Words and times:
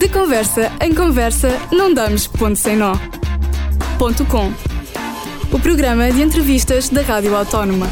De 0.00 0.08
conversa 0.08 0.72
em 0.80 0.94
conversa, 0.94 1.50
não 1.70 1.92
damos 1.92 2.26
ponto 2.26 2.56
sem 2.56 2.74
nó. 2.74 2.94
Ponto 3.98 4.24
com. 4.24 4.50
O 5.52 5.60
programa 5.60 6.10
de 6.10 6.22
entrevistas 6.22 6.88
da 6.88 7.02
Rádio 7.02 7.36
Autónoma. 7.36 7.86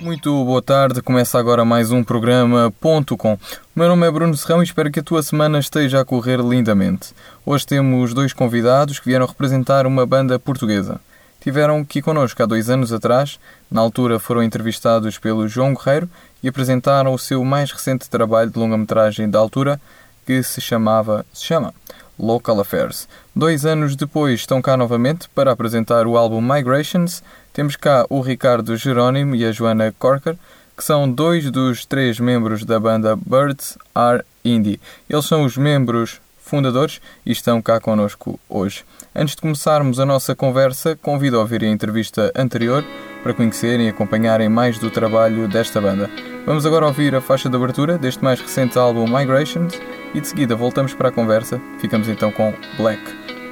Muito 0.00 0.42
boa 0.42 0.62
tarde, 0.62 1.02
começa 1.02 1.38
agora 1.38 1.66
mais 1.66 1.90
um 1.92 2.02
programa 2.02 2.72
Ponto 2.80 3.14
Com. 3.14 3.34
O 3.34 3.38
meu 3.76 3.88
nome 3.88 4.06
é 4.06 4.10
Bruno 4.10 4.34
Serrão 4.34 4.62
e 4.62 4.64
espero 4.64 4.90
que 4.90 5.00
a 5.00 5.02
tua 5.02 5.22
semana 5.22 5.58
esteja 5.58 6.00
a 6.00 6.04
correr 6.04 6.40
lindamente. 6.40 7.12
Hoje 7.44 7.66
temos 7.66 8.14
dois 8.14 8.32
convidados 8.32 8.98
que 8.98 9.10
vieram 9.10 9.26
representar 9.26 9.86
uma 9.86 10.06
banda 10.06 10.38
portuguesa. 10.38 10.98
Tiveram 11.42 11.80
aqui 11.80 12.00
connosco 12.00 12.42
há 12.42 12.46
dois 12.46 12.70
anos 12.70 12.90
atrás, 12.90 13.38
na 13.70 13.82
altura 13.82 14.18
foram 14.18 14.42
entrevistados 14.42 15.18
pelo 15.18 15.46
João 15.46 15.74
Guerreiro 15.74 16.08
e 16.42 16.48
apresentaram 16.48 17.12
o 17.12 17.18
seu 17.18 17.44
mais 17.44 17.70
recente 17.70 18.08
trabalho 18.08 18.50
de 18.50 18.58
longa-metragem 18.58 19.28
da 19.28 19.38
altura, 19.38 19.80
que 20.26 20.42
se 20.42 20.60
chamava, 20.60 21.24
se 21.32 21.44
chama 21.44 21.74
Local 22.18 22.60
Affairs. 22.60 23.08
Dois 23.34 23.64
anos 23.64 23.96
depois 23.96 24.40
estão 24.40 24.62
cá 24.62 24.76
novamente 24.76 25.28
para 25.30 25.52
apresentar 25.52 26.06
o 26.06 26.16
álbum 26.16 26.40
Migrations. 26.40 27.22
Temos 27.52 27.76
cá 27.76 28.06
o 28.08 28.20
Ricardo 28.20 28.76
Jerónimo 28.76 29.34
e 29.34 29.44
a 29.44 29.52
Joana 29.52 29.92
Corker, 29.98 30.36
que 30.76 30.84
são 30.84 31.10
dois 31.10 31.50
dos 31.50 31.84
três 31.84 32.20
membros 32.20 32.64
da 32.64 32.78
banda 32.78 33.16
Birds 33.16 33.76
Are 33.94 34.22
Indie. 34.44 34.80
Eles 35.08 35.26
são 35.26 35.44
os 35.44 35.56
membros 35.56 36.20
fundadores 36.40 37.00
e 37.24 37.32
estão 37.32 37.62
cá 37.62 37.80
connosco 37.80 38.38
hoje. 38.48 38.84
Antes 39.14 39.34
de 39.34 39.42
começarmos 39.42 39.98
a 39.98 40.06
nossa 40.06 40.34
conversa, 40.34 40.96
convido 40.96 41.36
a 41.36 41.40
ouvir 41.40 41.64
a 41.64 41.68
entrevista 41.68 42.32
anterior 42.36 42.84
para 43.22 43.34
conhecerem 43.34 43.86
e 43.86 43.90
acompanharem 43.90 44.48
mais 44.48 44.78
do 44.78 44.90
trabalho 44.90 45.48
desta 45.48 45.80
banda. 45.80 46.10
Vamos 46.44 46.66
agora 46.66 46.86
ouvir 46.86 47.14
a 47.14 47.20
faixa 47.20 47.48
de 47.48 47.56
abertura 47.56 47.96
deste 47.96 48.22
mais 48.22 48.40
recente 48.40 48.78
álbum 48.78 49.06
Migrations 49.06 49.74
e 50.14 50.20
de 50.20 50.28
seguida 50.28 50.54
voltamos 50.54 50.94
para 50.94 51.08
a 51.08 51.12
conversa. 51.12 51.60
Ficamos 51.78 52.08
então 52.08 52.30
com 52.32 52.54
Black, 52.76 53.02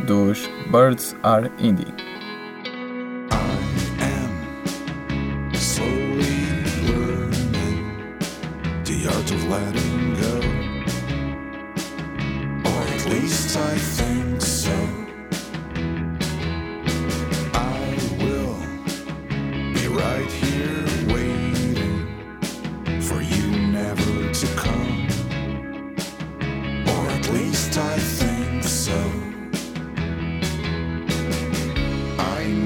dos 0.05 0.49
Birds 0.71 1.17
Are 1.23 1.51
Indie. 1.59 2.10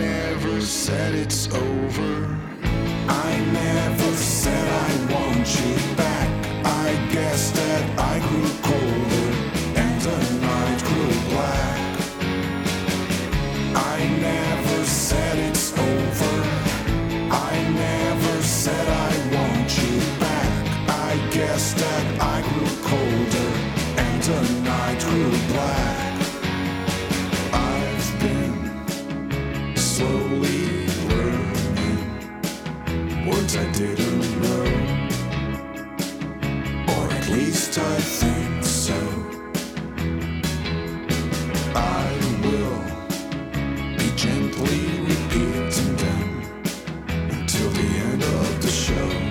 Never 0.04 0.60
said 0.60 1.14
it's 1.14 1.46
over. 1.48 2.38
I 3.08 3.30
never 3.52 4.10
said 4.16 4.66
I 4.86 4.92
want 5.12 5.46
you 5.60 5.96
back. 5.96 6.28
I 6.64 6.88
guess 7.12 7.50
that 7.52 7.82
I 7.98 8.14
grew 8.28 8.73
show. 48.84 49.23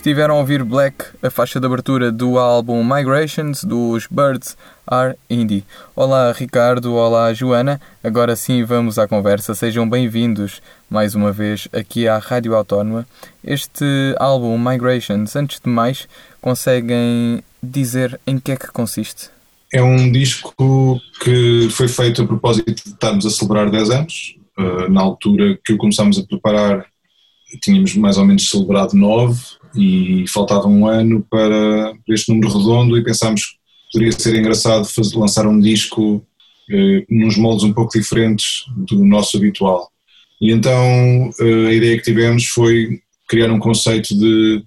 Estiveram 0.00 0.36
a 0.36 0.38
ouvir 0.38 0.64
Black, 0.64 1.04
a 1.22 1.28
faixa 1.28 1.60
de 1.60 1.66
abertura 1.66 2.10
do 2.10 2.38
álbum 2.38 2.82
Migrations 2.82 3.62
dos 3.62 4.06
Birds 4.10 4.56
Are 4.86 5.14
Indie. 5.28 5.62
Olá 5.94 6.32
Ricardo, 6.32 6.94
olá 6.94 7.34
Joana. 7.34 7.78
Agora 8.02 8.34
sim 8.34 8.64
vamos 8.64 8.98
à 8.98 9.06
conversa. 9.06 9.54
Sejam 9.54 9.86
bem-vindos 9.86 10.62
mais 10.88 11.14
uma 11.14 11.30
vez 11.30 11.68
aqui 11.70 12.08
à 12.08 12.16
Rádio 12.16 12.54
Autónoma. 12.54 13.06
Este 13.44 13.84
álbum 14.18 14.56
Migrations, 14.56 15.36
antes 15.36 15.60
de 15.60 15.68
mais, 15.68 16.08
conseguem 16.40 17.44
dizer 17.62 18.18
em 18.26 18.38
que 18.38 18.52
é 18.52 18.56
que 18.56 18.68
consiste? 18.68 19.28
É 19.70 19.82
um 19.82 20.10
disco 20.10 20.98
que 21.22 21.68
foi 21.70 21.88
feito 21.88 22.22
a 22.22 22.26
propósito 22.26 22.72
de 22.72 22.88
estarmos 22.88 23.26
a 23.26 23.30
celebrar 23.30 23.70
10 23.70 23.90
anos. 23.90 24.34
Uh, 24.58 24.90
na 24.90 25.02
altura 25.02 25.58
que 25.62 25.74
o 25.74 25.76
começámos 25.76 26.18
a 26.18 26.22
preparar, 26.22 26.86
tínhamos 27.60 27.94
mais 27.96 28.16
ou 28.16 28.24
menos 28.24 28.48
celebrado 28.48 28.96
9 28.96 29.59
e 29.74 30.24
faltava 30.28 30.66
um 30.66 30.86
ano 30.86 31.24
para, 31.30 31.92
este 32.08 32.32
número 32.32 32.56
redondo 32.56 32.96
e 32.96 33.04
pensámos 33.04 33.42
que 33.44 33.56
poderia 33.92 34.12
ser 34.12 34.34
engraçado 34.36 34.84
fazer, 34.84 35.16
lançar 35.16 35.46
um 35.46 35.58
disco 35.58 36.24
eh, 36.70 37.04
nos 37.08 37.36
moldes 37.36 37.64
um 37.64 37.72
pouco 37.72 37.98
diferentes 37.98 38.64
do 38.88 39.04
nosso 39.04 39.36
habitual. 39.36 39.90
E 40.40 40.52
então 40.52 41.30
eh, 41.40 41.66
a 41.68 41.72
ideia 41.72 41.96
que 41.96 42.04
tivemos 42.04 42.46
foi 42.46 43.00
criar 43.28 43.50
um 43.50 43.58
conceito 43.58 44.14
de 44.16 44.62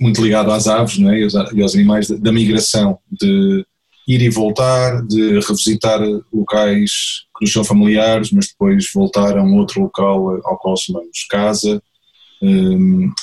muito 0.00 0.22
ligado 0.22 0.50
às 0.50 0.66
aves 0.66 0.98
não 0.98 1.10
é? 1.10 1.20
e, 1.20 1.62
aos, 1.62 1.74
animais, 1.74 2.08
da 2.08 2.32
migração, 2.32 2.98
de 3.10 3.64
ir 4.08 4.22
e 4.22 4.28
voltar, 4.28 5.06
de 5.06 5.38
revisitar 5.38 6.00
locais 6.32 6.90
que 7.38 7.44
nos 7.44 7.52
são 7.52 7.62
familiares, 7.62 8.32
mas 8.32 8.48
depois 8.48 8.86
voltar 8.92 9.38
a 9.38 9.42
um 9.42 9.56
outro 9.56 9.82
local 9.82 10.40
ao 10.44 10.58
qual 10.58 10.76
chamamos 10.76 11.26
casa, 11.30 11.80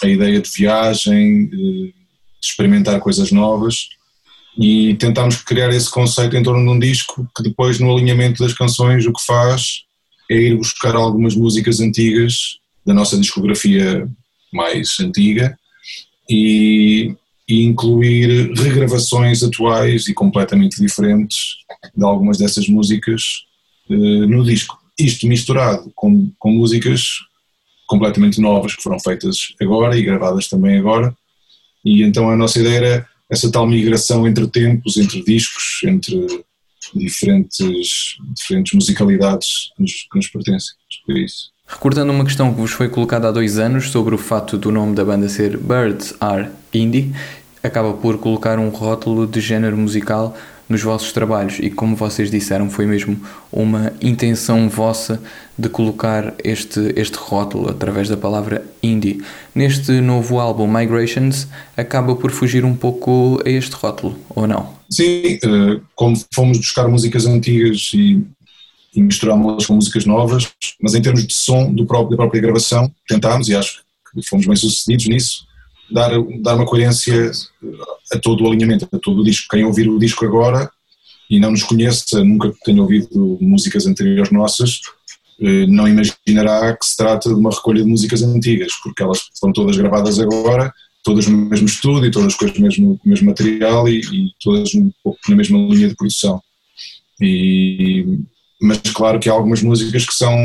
a 0.04 0.08
ideia 0.08 0.40
de 0.40 0.50
viagem, 0.50 1.48
de 1.48 1.94
experimentar 2.42 3.00
coisas 3.00 3.32
novas 3.32 3.90
e 4.58 4.96
tentámos 4.96 5.38
criar 5.38 5.70
esse 5.70 5.90
conceito 5.90 6.36
em 6.36 6.44
torno 6.44 6.64
de 6.64 6.70
um 6.70 6.80
disco 6.80 7.28
que 7.36 7.44
depois 7.44 7.80
no 7.80 7.96
alinhamento 7.96 8.44
das 8.44 8.54
canções 8.54 9.06
o 9.06 9.14
que 9.14 9.24
faz 9.24 9.84
é 10.30 10.36
ir 10.36 10.58
buscar 10.58 10.96
algumas 10.96 11.36
músicas 11.36 11.80
antigas 11.80 12.58
da 12.86 12.94
nossa 12.94 13.18
discografia 13.18 14.08
mais 14.52 15.00
antiga 15.00 15.58
e, 16.30 17.16
e 17.48 17.64
incluir 17.64 18.52
regravações 18.54 19.44
atuais 19.44 20.08
e 20.08 20.14
completamente 20.14 20.82
diferentes 20.82 21.38
de 21.96 22.04
algumas 22.04 22.38
dessas 22.38 22.68
músicas 22.68 23.22
uh, 23.90 24.28
no 24.28 24.44
disco. 24.44 24.78
Isto 25.00 25.28
misturado 25.28 25.92
com, 25.96 26.32
com 26.40 26.52
músicas 26.52 27.20
completamente 27.88 28.40
novas 28.40 28.76
que 28.76 28.84
foram 28.84 29.00
feitas 29.00 29.56
agora 29.60 29.98
e 29.98 30.04
gravadas 30.04 30.48
também 30.48 30.78
agora. 30.78 31.16
E 31.84 32.04
então 32.04 32.30
a 32.30 32.36
nossa 32.36 32.60
ideia 32.60 32.78
era 32.78 33.08
essa 33.30 33.52
tal 33.52 33.66
migração 33.66 34.28
entre 34.28 34.48
tempos, 34.48 34.98
entre 34.98 35.24
discos, 35.24 35.82
entre 35.84 36.44
diferentes, 36.94 38.18
diferentes 38.36 38.74
musicalidades 38.74 39.72
que 39.76 39.82
nos, 39.82 39.92
que 39.92 40.16
nos 40.16 40.28
pertencem. 40.28 40.76
É 41.10 41.20
isso. 41.20 41.52
Recordando 41.66 42.14
uma 42.14 42.24
questão 42.24 42.54
que 42.54 42.62
vos 42.62 42.72
foi 42.72 42.88
colocada 42.88 43.28
há 43.28 43.32
dois 43.32 43.58
anos 43.58 43.90
sobre 43.90 44.16
o 44.16 44.18
fato 44.18 44.58
do 44.58 44.72
nome 44.72 44.96
da 44.96 45.04
banda 45.04 45.28
ser 45.28 45.58
Birds 45.58 46.14
Are 46.20 46.50
Indie, 46.74 47.14
acaba 47.62 47.94
por 47.94 48.18
colocar 48.20 48.58
um 48.58 48.70
rótulo 48.70 49.28
de 49.28 49.42
género 49.42 49.76
musical 49.76 50.38
nos 50.70 50.82
vossos 50.82 51.12
trabalhos 51.12 51.60
e 51.60 51.70
como 51.70 51.96
vocês 51.96 52.30
disseram 52.30 52.70
foi 52.70 52.86
mesmo 52.86 53.20
uma 53.52 53.94
intenção 54.02 54.68
vossa 54.70 55.22
de 55.58 55.70
colocar 55.70 56.34
este, 56.44 56.94
este 56.96 57.18
rótulo 57.18 57.70
através 57.70 58.10
da 58.10 58.18
palavra 58.18 58.66
indie. 58.84 59.22
Neste 59.56 59.92
novo 60.02 60.40
álbum 60.40 60.68
Migrations 60.68 61.48
acaba 61.76 62.16
por 62.16 62.32
fugir 62.32 62.66
um 62.66 62.76
pouco 62.76 63.42
a 63.46 63.50
este 63.50 63.74
rótulo, 63.74 64.18
ou 64.30 64.48
não? 64.48 64.76
Sim, 64.90 65.40
eh, 65.44 65.80
como 65.96 66.16
fomos 66.34 66.58
buscar 66.58 66.88
músicas 66.88 67.26
antigas 67.26 67.92
e, 67.94 68.22
e 68.94 69.02
misturámos-las 69.02 69.66
com 69.66 69.74
músicas 69.74 70.06
novas, 70.06 70.50
mas 70.82 70.94
em 70.94 71.02
termos 71.02 71.26
de 71.26 71.34
som 71.34 71.74
do 71.74 71.86
próprio, 71.86 72.12
da 72.12 72.18
própria 72.18 72.42
gravação 72.42 72.92
tentámos 73.08 73.48
e 73.50 73.56
acho 73.56 73.82
que 74.14 74.28
fomos 74.28 74.46
bem 74.46 74.56
sucedidos 74.56 75.08
nisso, 75.08 75.47
dar, 75.92 76.12
dar 76.42 76.56
uma 76.56 76.66
coerência 76.66 77.32
a 78.12 78.20
todo 78.20 78.44
o 78.44 78.48
alinhamento, 78.48 78.88
a 78.92 79.00
todo 79.00 79.22
o 79.22 79.24
disco. 79.24 79.48
Quem 79.50 79.66
ouvir 79.66 79.90
o 79.90 80.00
disco 80.00 80.26
agora 80.26 80.70
e 81.30 81.40
não 81.40 81.52
nos 81.52 81.64
conheça, 81.64 82.24
nunca 82.24 82.52
tenha 82.64 82.82
ouvido 82.82 83.38
músicas 83.42 83.86
anteriores 83.86 84.32
nossas, 84.32 84.80
eh, 85.42 85.68
não 85.68 85.88
imaginará 85.88 86.76
que 86.76 86.86
se 86.86 86.96
trata 86.96 87.30
de 87.30 87.36
uma 87.36 87.52
recolha 87.52 87.84
de 87.84 87.90
músicas 87.90 88.24
antigas, 88.24 88.74
porque 88.82 89.04
elas 89.04 89.20
foram 89.40 89.54
todas 89.54 89.76
gravadas 89.76 90.20
agora, 90.20 90.74
todas 91.04 91.28
no 91.28 91.38
mesmo 91.38 91.68
estúdio, 91.68 92.12
todas 92.12 92.36
com 92.36 92.46
o 92.46 92.62
mesmo, 92.62 93.00
mesmo 93.04 93.28
material 93.28 93.88
e, 93.88 94.00
e, 94.00 94.32
todas 94.42 94.74
um 94.74 94.92
pouco 95.04 95.20
na 95.30 95.36
mesma 95.36 95.58
linha 95.58 95.90
de 95.90 95.96
produção. 95.96 96.42
E, 97.22 98.20
mas 98.62 98.80
claro 98.94 99.20
que 99.20 99.30
há 99.30 99.34
algumas 99.34 99.62
músicas 99.62 100.06
que 100.06 100.14
são 100.14 100.36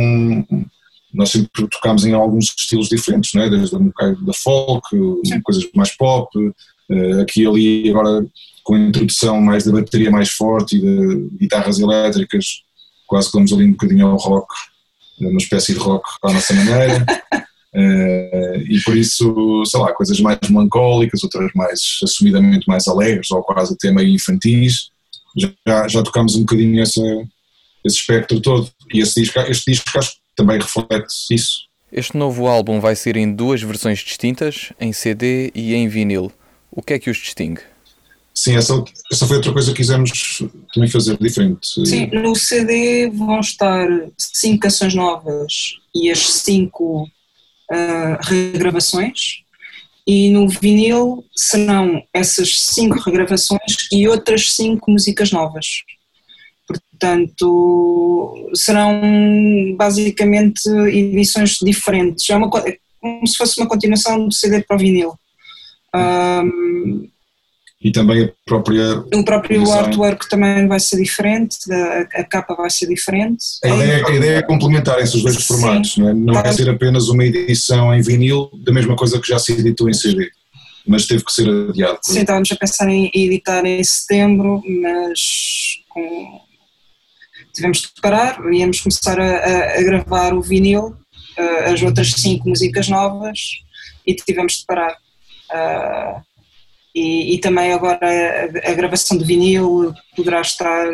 nós 1.12 1.30
sempre 1.30 1.68
tocámos 1.68 2.04
em 2.04 2.12
alguns 2.12 2.46
estilos 2.56 2.88
diferentes, 2.88 3.32
não 3.34 3.42
é? 3.42 3.50
desde 3.50 3.76
um 3.76 3.86
bocado 3.86 4.24
da 4.24 4.32
folk, 4.32 4.88
Sim. 5.24 5.40
coisas 5.42 5.68
mais 5.74 5.94
pop, 5.96 6.28
eh, 6.90 7.20
aqui 7.20 7.42
e 7.42 7.46
ali 7.46 7.90
agora 7.90 8.26
com 8.62 8.74
a 8.74 8.78
introdução 8.78 9.40
mais 9.40 9.64
da 9.64 9.72
bateria 9.72 10.10
mais 10.10 10.30
forte 10.30 10.76
e 10.76 10.80
de 10.80 11.28
guitarras 11.38 11.78
elétricas, 11.78 12.62
quase 13.06 13.28
que 13.28 13.34
vamos 13.34 13.52
ali 13.52 13.66
um 13.66 13.72
bocadinho 13.72 14.06
ao 14.06 14.16
rock, 14.16 14.54
uma 15.20 15.38
espécie 15.38 15.74
de 15.74 15.78
rock 15.78 16.08
à 16.22 16.32
nossa 16.32 16.54
maneira. 16.54 17.04
Uh, 17.74 18.58
e 18.68 18.80
por 18.84 18.96
isso, 18.96 19.62
sei 19.66 19.80
lá, 19.80 19.92
coisas 19.92 20.20
mais 20.20 20.38
melancólicas, 20.48 21.22
outras 21.22 21.50
mais 21.54 21.80
assumidamente 22.02 22.68
mais 22.68 22.86
alegres 22.86 23.30
ou 23.30 23.42
quase 23.42 23.74
até 23.74 23.90
meio 23.90 24.08
infantis, 24.08 24.90
já, 25.66 25.88
já 25.88 26.02
tocamos 26.02 26.36
um 26.36 26.40
bocadinho 26.40 26.80
essa, 26.80 27.00
esse 27.84 27.96
espectro 27.96 28.40
todo. 28.40 28.70
E 28.92 29.00
esse 29.00 29.20
disco, 29.20 29.38
este 29.40 29.72
disco 29.72 29.98
acho 29.98 30.12
que 30.12 30.21
também 30.36 30.58
reflete 30.58 31.12
isso. 31.30 31.68
Este 31.92 32.16
novo 32.16 32.46
álbum 32.46 32.80
vai 32.80 32.96
ser 32.96 33.16
em 33.16 33.32
duas 33.32 33.62
versões 33.62 33.98
distintas, 33.98 34.72
em 34.80 34.92
CD 34.92 35.50
e 35.54 35.74
em 35.74 35.88
vinil. 35.88 36.32
O 36.70 36.80
que 36.82 36.94
é 36.94 36.98
que 36.98 37.10
os 37.10 37.18
distingue? 37.18 37.60
Sim, 38.34 38.56
essa, 38.56 38.82
essa 39.12 39.26
foi 39.26 39.36
outra 39.36 39.52
coisa 39.52 39.70
que 39.72 39.76
quisemos 39.76 40.42
também 40.72 40.88
fazer 40.88 41.18
diferente. 41.18 41.68
Sim, 41.84 42.06
no 42.06 42.34
CD 42.34 43.10
vão 43.10 43.40
estar 43.40 43.86
cinco 44.16 44.60
canções 44.60 44.94
novas 44.94 45.74
e 45.94 46.10
as 46.10 46.32
cinco 46.32 47.02
uh, 47.02 48.16
regravações, 48.22 49.42
e 50.06 50.30
no 50.30 50.48
vinil 50.48 51.24
serão 51.36 52.02
essas 52.12 52.58
cinco 52.58 52.98
regravações 53.00 53.88
e 53.92 54.08
outras 54.08 54.52
cinco 54.52 54.90
músicas 54.90 55.30
novas. 55.30 55.84
Portanto, 56.90 58.50
serão 58.54 59.00
basicamente 59.76 60.68
edições 60.88 61.56
diferentes. 61.62 62.28
É 62.30 62.36
uma, 62.36 62.48
é 62.66 62.76
como 63.00 63.26
se 63.26 63.36
fosse 63.36 63.60
uma 63.60 63.68
continuação 63.68 64.28
do 64.28 64.32
CD 64.32 64.62
para 64.62 64.76
o 64.76 64.78
vinil. 64.78 65.14
Um, 65.94 67.08
e 67.82 67.90
também 67.90 68.24
a 68.24 68.32
própria. 68.46 68.98
O 69.12 69.24
próprio 69.24 69.60
design. 69.60 69.86
artwork 69.86 70.28
também 70.28 70.68
vai 70.68 70.78
ser 70.78 71.02
diferente, 71.02 71.56
a, 71.72 72.22
capa 72.22 72.54
vai 72.54 72.70
ser 72.70 72.86
diferente. 72.86 73.44
A 73.64 73.68
ideia, 73.68 74.06
a 74.06 74.10
ideia 74.12 74.38
é 74.38 74.42
complementar 74.42 75.00
esses 75.00 75.20
dois 75.20 75.44
formatos, 75.44 75.96
não 75.96 76.08
é? 76.08 76.14
Não 76.14 76.34
vai 76.34 76.52
ser 76.52 76.70
apenas 76.70 77.08
uma 77.08 77.24
edição 77.24 77.92
em 77.92 78.00
vinil 78.00 78.48
da 78.64 78.72
mesma 78.72 78.94
coisa 78.94 79.20
que 79.20 79.26
já 79.26 79.38
se 79.38 79.52
editou 79.52 79.90
em 79.90 79.92
CD, 79.92 80.30
mas 80.86 81.06
teve 81.06 81.24
que 81.24 81.32
ser 81.32 81.48
adiado. 81.48 81.98
Sim, 82.02 82.20
estávamos 82.20 82.52
a 82.52 82.56
pensar 82.56 82.88
em 82.88 83.10
editar 83.12 83.64
em 83.66 83.82
setembro, 83.82 84.62
mas 84.64 85.82
com... 85.88 86.40
tivemos 87.54 87.82
de 87.82 88.00
parar, 88.00 88.38
íamos 88.52 88.80
começar 88.80 89.18
a, 89.20 89.78
a 89.78 89.82
gravar 89.82 90.34
o 90.34 90.42
vinil, 90.42 90.96
as 91.72 91.82
outras 91.82 92.12
cinco 92.12 92.48
músicas 92.48 92.88
novas, 92.88 93.38
e 94.06 94.14
tivemos 94.14 94.58
de 94.58 94.66
parar. 94.66 94.96
Uh, 95.50 96.22
e, 96.94 97.34
e, 97.34 97.38
também 97.38 97.72
agora 97.72 98.00
a, 98.02 98.70
a, 98.70 98.74
gravação 98.74 99.16
de 99.16 99.24
vinil 99.24 99.94
poderá 100.14 100.40
estar 100.42 100.86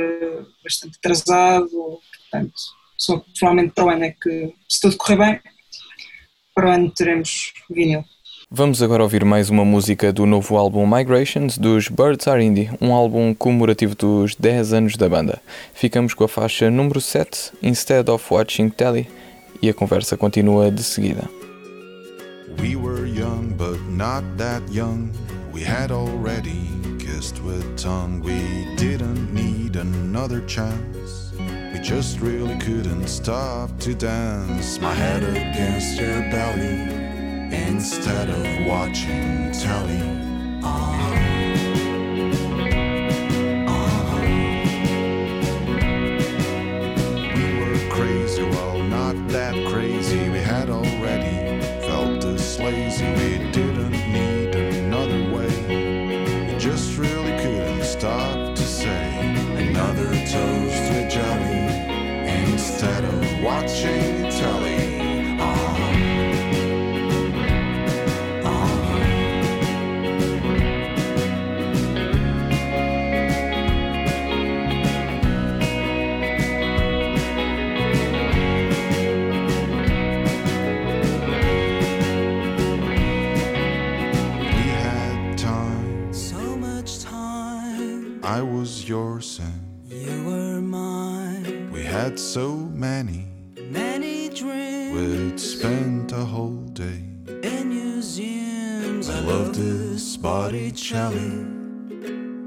bastante 0.63 0.97
atrasado, 0.97 2.01
portanto, 2.31 2.55
só 2.97 3.23
provavelmente 3.39 3.75
para 3.75 3.85
o 3.85 3.91
ano 3.91 4.05
é 4.05 4.11
que, 4.11 4.55
se 4.69 4.81
tudo 4.81 4.97
correr 4.97 5.17
bem, 5.17 5.41
para 6.55 6.69
o 6.69 6.73
ano 6.73 6.91
teremos 6.91 7.53
vinil. 7.69 8.05
Vamos 8.51 8.81
agora 8.83 9.03
ouvir 9.03 9.27
mais 9.27 9.51
uma 9.51 9.63
música 9.63 10.11
do 10.11 10.25
novo 10.25 10.57
álbum 10.57 10.87
Migrations 10.87 11.59
dos 11.59 11.89
Birds 11.89 12.27
Are 12.27 12.43
Indie, 12.43 12.71
um 12.81 12.95
álbum 12.95 13.35
comemorativo 13.35 13.95
dos 13.95 14.35
10 14.35 14.73
anos 14.73 14.97
da 14.97 15.07
banda. 15.07 15.39
Ficamos 15.75 16.15
com 16.15 16.25
a 16.25 16.29
faixa 16.29 16.71
número 16.71 16.99
7, 16.99 17.53
Instead 17.63 18.09
of 18.09 18.25
Watching 18.33 18.71
Telly, 18.71 19.07
e 19.61 19.69
a 19.69 19.75
conversa 19.75 20.17
continua 20.17 20.71
de 20.71 20.83
seguida. 20.83 21.29
We 22.59 22.75
were 22.75 23.07
young, 23.07 23.53
but 23.55 23.79
not 23.91 24.25
that 24.39 24.63
young. 24.73 25.11
We 25.53 25.63
had 25.63 25.93
already 25.93 26.71
kissed 26.99 27.43
with 27.45 27.63
tongue. 27.77 28.23
We 28.25 28.75
didn't 28.77 29.31
need 29.35 29.77
another 29.77 30.41
chance. 30.47 31.35
We 31.75 31.81
just 31.81 32.19
really 32.23 32.57
couldn't 32.61 33.09
stop 33.09 33.79
to 33.81 33.93
dance. 33.95 34.81
My 34.81 34.95
head 34.95 35.23
against 35.23 36.01
your 36.01 36.23
belly 36.31 37.08
instead 37.53 38.31
of 38.31 38.67
watching 38.67 39.53
telly. 39.53 40.01
Uh-huh. 40.63 41.15
Uh-huh. 43.69 44.21
We 47.35 47.47
were 47.61 47.81
crazy, 47.95 48.43
well, 48.43 48.79
not 48.83 49.17
that 49.29 49.55
crazy. 49.73 50.29
We 50.29 50.39
had 50.39 50.71
already 50.71 51.61
felt 51.87 52.23
this 52.23 52.59
lazy. 52.59 53.07
We 53.07 53.51
didn't 53.51 53.91
need 53.91 54.55
another 54.55 55.29
just 56.59 56.99
really 56.99 57.31
couldn't 57.41 57.85
stop 57.85 58.55
to 58.57 58.63
say 58.63 59.11
another 59.57 60.09
toast 60.27 60.93
with 60.93 61.09
jelly 61.09 61.69
instead 62.27 63.05
of 63.05 63.43
watching 63.43 64.08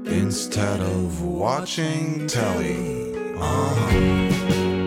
Instead 0.06 0.80
of 0.80 1.22
watching 1.22 2.26
telly. 2.26 3.14
Uh-huh. 3.36 4.81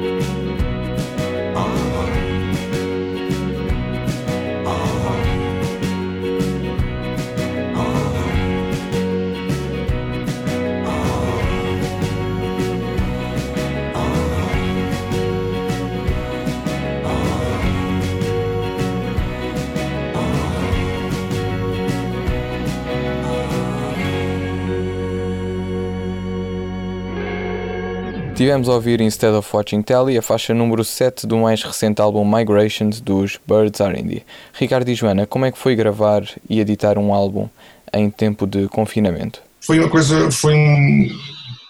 Tivemos 28.45 28.69
a 28.69 28.73
ouvir 28.73 29.01
Instead 29.01 29.33
of 29.33 29.49
Watching 29.51 29.81
Telly 29.81 30.19
a 30.19 30.21
faixa 30.21 30.53
número 30.53 30.83
7 30.83 31.25
do 31.25 31.35
mais 31.39 31.63
recente 31.63 31.99
álbum 31.99 32.23
Migrations 32.23 33.01
dos 33.01 33.39
Birds 33.47 33.79
Indie. 33.79 34.21
Ricardo 34.53 34.87
e 34.87 34.93
Joana, 34.93 35.25
como 35.25 35.45
é 35.45 35.51
que 35.51 35.57
foi 35.57 35.75
gravar 35.75 36.21
e 36.47 36.59
editar 36.59 36.99
um 36.99 37.11
álbum 37.11 37.49
em 37.91 38.07
tempo 38.07 38.45
de 38.45 38.67
confinamento? 38.67 39.41
Foi 39.61 39.79
uma 39.79 39.89
coisa, 39.89 40.29
foi 40.29 40.53
um, 40.53 41.09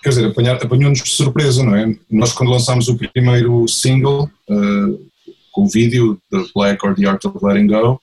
quer 0.04 0.10
dizer, 0.10 0.26
apanhou-nos 0.62 1.02
de 1.02 1.10
surpresa, 1.12 1.64
não 1.64 1.78
é? 1.78 1.96
Nós 2.12 2.34
quando 2.34 2.52
lançámos 2.52 2.90
o 2.90 2.98
primeiro 2.98 3.66
single, 3.70 4.30
uh, 4.50 5.00
com 5.54 5.64
o 5.64 5.70
vídeo, 5.70 6.20
The 6.30 6.44
Black 6.54 6.86
or 6.86 6.94
the 6.94 7.08
Art 7.08 7.24
of 7.24 7.38
Letting 7.42 7.68
Go, 7.68 8.02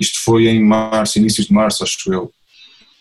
isto 0.00 0.24
foi 0.24 0.48
em 0.48 0.64
março, 0.64 1.18
inícios 1.18 1.48
de 1.48 1.52
março, 1.52 1.84
acho 1.84 2.10
eu 2.10 2.32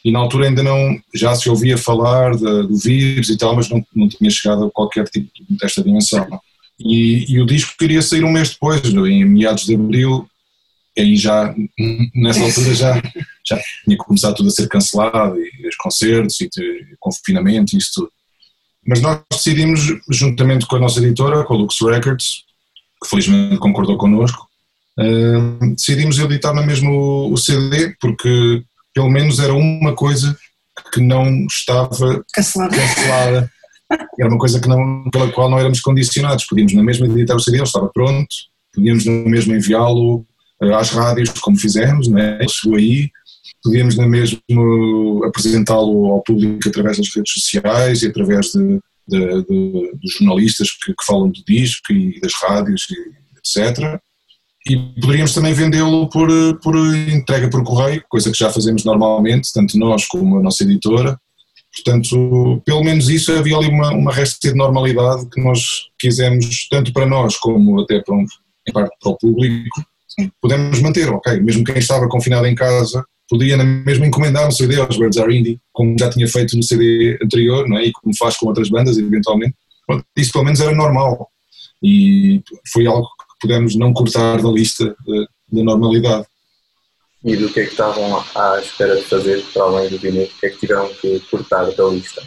e 0.03 0.11
na 0.11 0.19
altura 0.19 0.47
ainda 0.47 0.61
não, 0.61 0.99
já 1.13 1.33
se 1.33 1.49
ouvia 1.49 1.77
falar 1.77 2.35
de, 2.35 2.43
do 2.43 2.77
vírus 2.77 3.29
e 3.29 3.37
tal, 3.37 3.55
mas 3.55 3.69
não, 3.69 3.85
não 3.95 4.09
tinha 4.09 4.29
chegado 4.29 4.65
a 4.65 4.71
qualquer 4.71 5.05
tipo 5.05 5.29
desta 5.49 5.81
dimensão. 5.81 6.27
E, 6.79 7.31
e, 7.31 7.41
o 7.41 7.45
disco 7.45 7.75
queria 7.77 8.01
sair 8.01 8.23
um 8.23 8.31
mês 8.31 8.49
depois, 8.49 8.83
em 8.83 9.23
meados 9.23 9.65
de 9.65 9.75
abril, 9.75 10.27
aí 10.97 11.15
já, 11.15 11.55
nessa 12.13 12.41
altura 12.41 12.73
já, 12.73 13.01
já 13.47 13.59
tinha 13.85 13.97
começado 13.97 14.35
tudo 14.35 14.49
a 14.49 14.51
ser 14.51 14.67
cancelado, 14.67 15.37
e 15.39 15.67
os 15.67 15.75
concertos, 15.75 16.41
e 16.41 16.49
confinamento, 16.99 17.73
e 17.73 17.77
isso 17.77 17.91
tudo. 17.95 18.11
Mas 18.85 19.01
nós 19.01 19.21
decidimos, 19.31 19.79
juntamente 20.09 20.65
com 20.65 20.75
a 20.75 20.79
nossa 20.79 20.99
editora, 20.99 21.43
com 21.45 21.53
a 21.53 21.57
Lux 21.57 21.79
Records, 21.81 22.43
que 23.01 23.09
felizmente 23.09 23.57
concordou 23.57 23.97
connosco, 23.97 24.45
uh, 24.99 25.75
decidimos 25.75 26.19
editar 26.19 26.53
na 26.53 26.65
mesmo 26.65 27.31
o 27.31 27.37
CD, 27.37 27.95
porque 28.01 28.61
pelo 28.93 29.09
menos 29.09 29.39
era 29.39 29.53
uma 29.53 29.93
coisa 29.93 30.37
que 30.91 31.01
não 31.01 31.45
estava 31.45 32.23
cancelada. 32.33 32.75
cancelada. 32.75 33.51
Era 34.19 34.29
uma 34.29 34.39
coisa 34.39 34.59
que 34.59 34.67
não, 34.67 35.09
pela 35.11 35.31
qual 35.31 35.49
não 35.49 35.59
éramos 35.59 35.81
condicionados. 35.81 36.45
Podíamos 36.45 36.73
na 36.73 36.83
mesma 36.83 37.05
editar 37.05 37.35
o 37.35 37.39
CD, 37.39 37.57
ele 37.57 37.63
estava 37.63 37.89
pronto, 37.93 38.27
podíamos 38.73 39.05
na 39.05 39.29
mesma 39.29 39.55
enviá-lo 39.55 40.25
eh, 40.61 40.73
às 40.73 40.89
rádios, 40.89 41.29
como 41.39 41.57
fizemos, 41.57 42.07
né? 42.07 42.37
ele 42.39 42.49
chegou 42.49 42.77
aí, 42.77 43.09
podíamos 43.63 43.95
na 43.95 44.07
mesma 44.07 44.39
apresentá-lo 45.27 46.07
ao 46.07 46.23
público 46.23 46.67
através 46.67 46.97
das 46.97 47.13
redes 47.15 47.33
sociais 47.33 48.01
e 48.01 48.07
através 48.07 48.47
de, 48.47 48.79
de, 49.07 49.43
de, 49.43 49.91
dos 50.01 50.13
jornalistas 50.17 50.71
que, 50.71 50.91
que, 50.93 51.05
falam 51.05 51.29
do 51.29 51.43
disco 51.45 51.93
e 51.93 52.19
das 52.19 52.33
rádios, 52.41 52.87
e 52.89 53.37
etc 53.37 54.01
e 54.67 54.77
poderíamos 55.01 55.33
também 55.33 55.53
vendê-lo 55.53 56.09
por, 56.09 56.29
por 56.61 56.75
entrega 56.75 57.49
por 57.49 57.63
correio, 57.63 58.03
coisa 58.07 58.31
que 58.31 58.37
já 58.37 58.49
fazemos 58.49 58.85
normalmente, 58.85 59.51
tanto 59.53 59.77
nós 59.77 60.05
como 60.07 60.37
a 60.37 60.41
nossa 60.41 60.63
editora. 60.63 61.19
Portanto, 61.73 62.61
pelo 62.65 62.83
menos 62.83 63.09
isso 63.09 63.33
havia 63.33 63.57
ali 63.57 63.67
uma, 63.67 63.91
uma 63.91 64.13
resta 64.13 64.49
de 64.49 64.55
normalidade 64.55 65.27
que 65.29 65.41
nós 65.41 65.59
quisemos, 65.99 66.67
tanto 66.69 66.93
para 66.93 67.05
nós 67.05 67.35
como 67.37 67.81
até 67.81 67.99
para, 68.01 68.15
um, 68.15 68.25
em 68.67 68.71
parte 68.71 68.95
para 69.01 69.11
o 69.11 69.17
público, 69.17 69.83
podemos 70.39 70.79
manter, 70.79 71.09
ok, 71.09 71.39
mesmo 71.41 71.63
quem 71.63 71.77
estava 71.77 72.07
confinado 72.07 72.45
em 72.45 72.55
casa 72.55 73.03
podia 73.29 73.57
mesmo 73.57 74.05
encomendar 74.05 74.47
um 74.47 74.51
CD 74.51 74.79
aos 74.79 74.97
Birds 74.97 75.17
Are 75.17 75.35
Indie, 75.35 75.59
como 75.71 75.95
já 75.97 76.09
tinha 76.09 76.27
feito 76.27 76.55
no 76.55 76.61
CD 76.61 77.17
anterior, 77.23 77.67
não 77.67 77.77
é? 77.77 77.85
e 77.85 77.91
como 77.91 78.15
faz 78.15 78.37
com 78.37 78.47
outras 78.47 78.69
bandas 78.69 78.97
eventualmente. 78.97 79.55
Isso 80.15 80.31
pelo 80.31 80.45
menos 80.45 80.59
era 80.59 80.73
normal 80.73 81.27
e 81.81 82.41
foi 82.71 82.85
algo 82.85 83.07
pudemos 83.43 83.75
não 83.75 83.91
cortar 83.91 84.41
da 84.41 84.49
lista 84.49 84.95
da 85.51 85.63
normalidade. 85.63 86.25
E 87.25 87.35
do 87.35 87.49
que 87.49 87.59
é 87.59 87.65
que 87.65 87.71
estavam 87.71 88.23
à 88.35 88.59
espera 88.59 88.95
de 88.95 89.03
fazer 89.03 89.43
para 89.53 89.63
além 89.63 89.89
do 89.89 89.99
vinil? 89.99 90.23
O 90.23 90.39
que 90.39 90.45
é 90.45 90.49
que 90.49 90.59
tiveram 90.59 90.89
que 90.93 91.19
cortar 91.29 91.65
da 91.71 91.83
lista? 91.85 92.23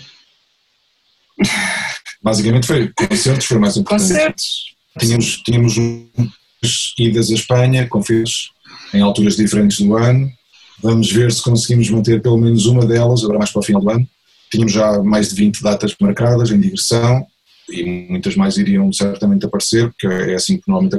Basicamente 2.23 2.67
foi 2.67 2.93
concertos, 2.95 3.47
foi 3.47 3.59
mais 3.59 3.77
importante. 3.77 4.09
Concertos. 4.09 4.77
Tínhamos, 4.99 5.37
tínhamos 5.43 5.75
idas 6.99 7.31
à 7.31 7.35
Espanha, 7.35 7.89
com 7.89 8.03
filhos 8.03 8.51
em 8.93 9.01
alturas 9.01 9.37
diferentes 9.37 9.81
do 9.81 9.97
ano. 9.97 10.31
Vamos 10.83 11.11
ver 11.11 11.33
se 11.33 11.43
conseguimos 11.43 11.89
manter 11.91 12.21
pelo 12.21 12.39
menos 12.39 12.67
uma 12.67 12.85
delas, 12.85 13.23
agora 13.23 13.39
mais 13.39 13.51
para 13.51 13.61
o 13.61 13.65
final 13.65 13.83
do 13.83 13.91
ano. 13.91 14.07
Tínhamos 14.51 14.73
já 14.73 15.03
mais 15.03 15.31
de 15.31 15.35
20 15.35 15.63
datas 15.63 15.95
marcadas 16.01 16.51
em 16.51 16.61
digressão 16.61 17.27
e 17.71 18.07
muitas 18.09 18.37
mais 18.37 18.57
iriam 18.57 18.93
certamente 18.93 19.47
aparecer, 19.47 19.89
porque 19.91 20.07
é 20.07 20.35
assim 20.35 20.57
que 20.57 20.69
normalmente 20.69 20.99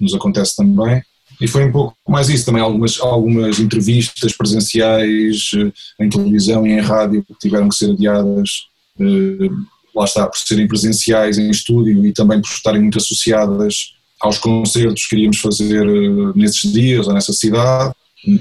nos 0.00 0.14
acontece 0.14 0.56
também. 0.56 1.02
E 1.40 1.48
foi 1.48 1.64
um 1.64 1.72
pouco 1.72 1.96
mais 2.08 2.28
isso 2.28 2.46
também, 2.46 2.62
algumas, 2.62 3.00
algumas 3.00 3.58
entrevistas 3.58 4.36
presenciais 4.36 5.50
eh, 5.56 6.04
em 6.04 6.08
televisão 6.08 6.66
e 6.66 6.72
em 6.72 6.80
rádio 6.80 7.24
que 7.24 7.34
tiveram 7.40 7.68
que 7.68 7.74
ser 7.74 7.90
adiadas, 7.90 8.68
eh, 9.00 9.50
lá 9.94 10.04
está, 10.04 10.26
por 10.28 10.38
serem 10.38 10.68
presenciais 10.68 11.36
em 11.36 11.50
estúdio 11.50 12.06
e 12.06 12.12
também 12.12 12.40
por 12.40 12.48
estarem 12.48 12.80
muito 12.80 12.98
associadas 12.98 13.94
aos 14.20 14.38
concertos 14.38 15.02
que 15.02 15.10
queríamos 15.10 15.38
fazer 15.38 15.84
eh, 15.84 16.32
nesses 16.36 16.72
dias 16.72 17.08
ou 17.08 17.14
nessa 17.14 17.32
cidade. 17.32 17.92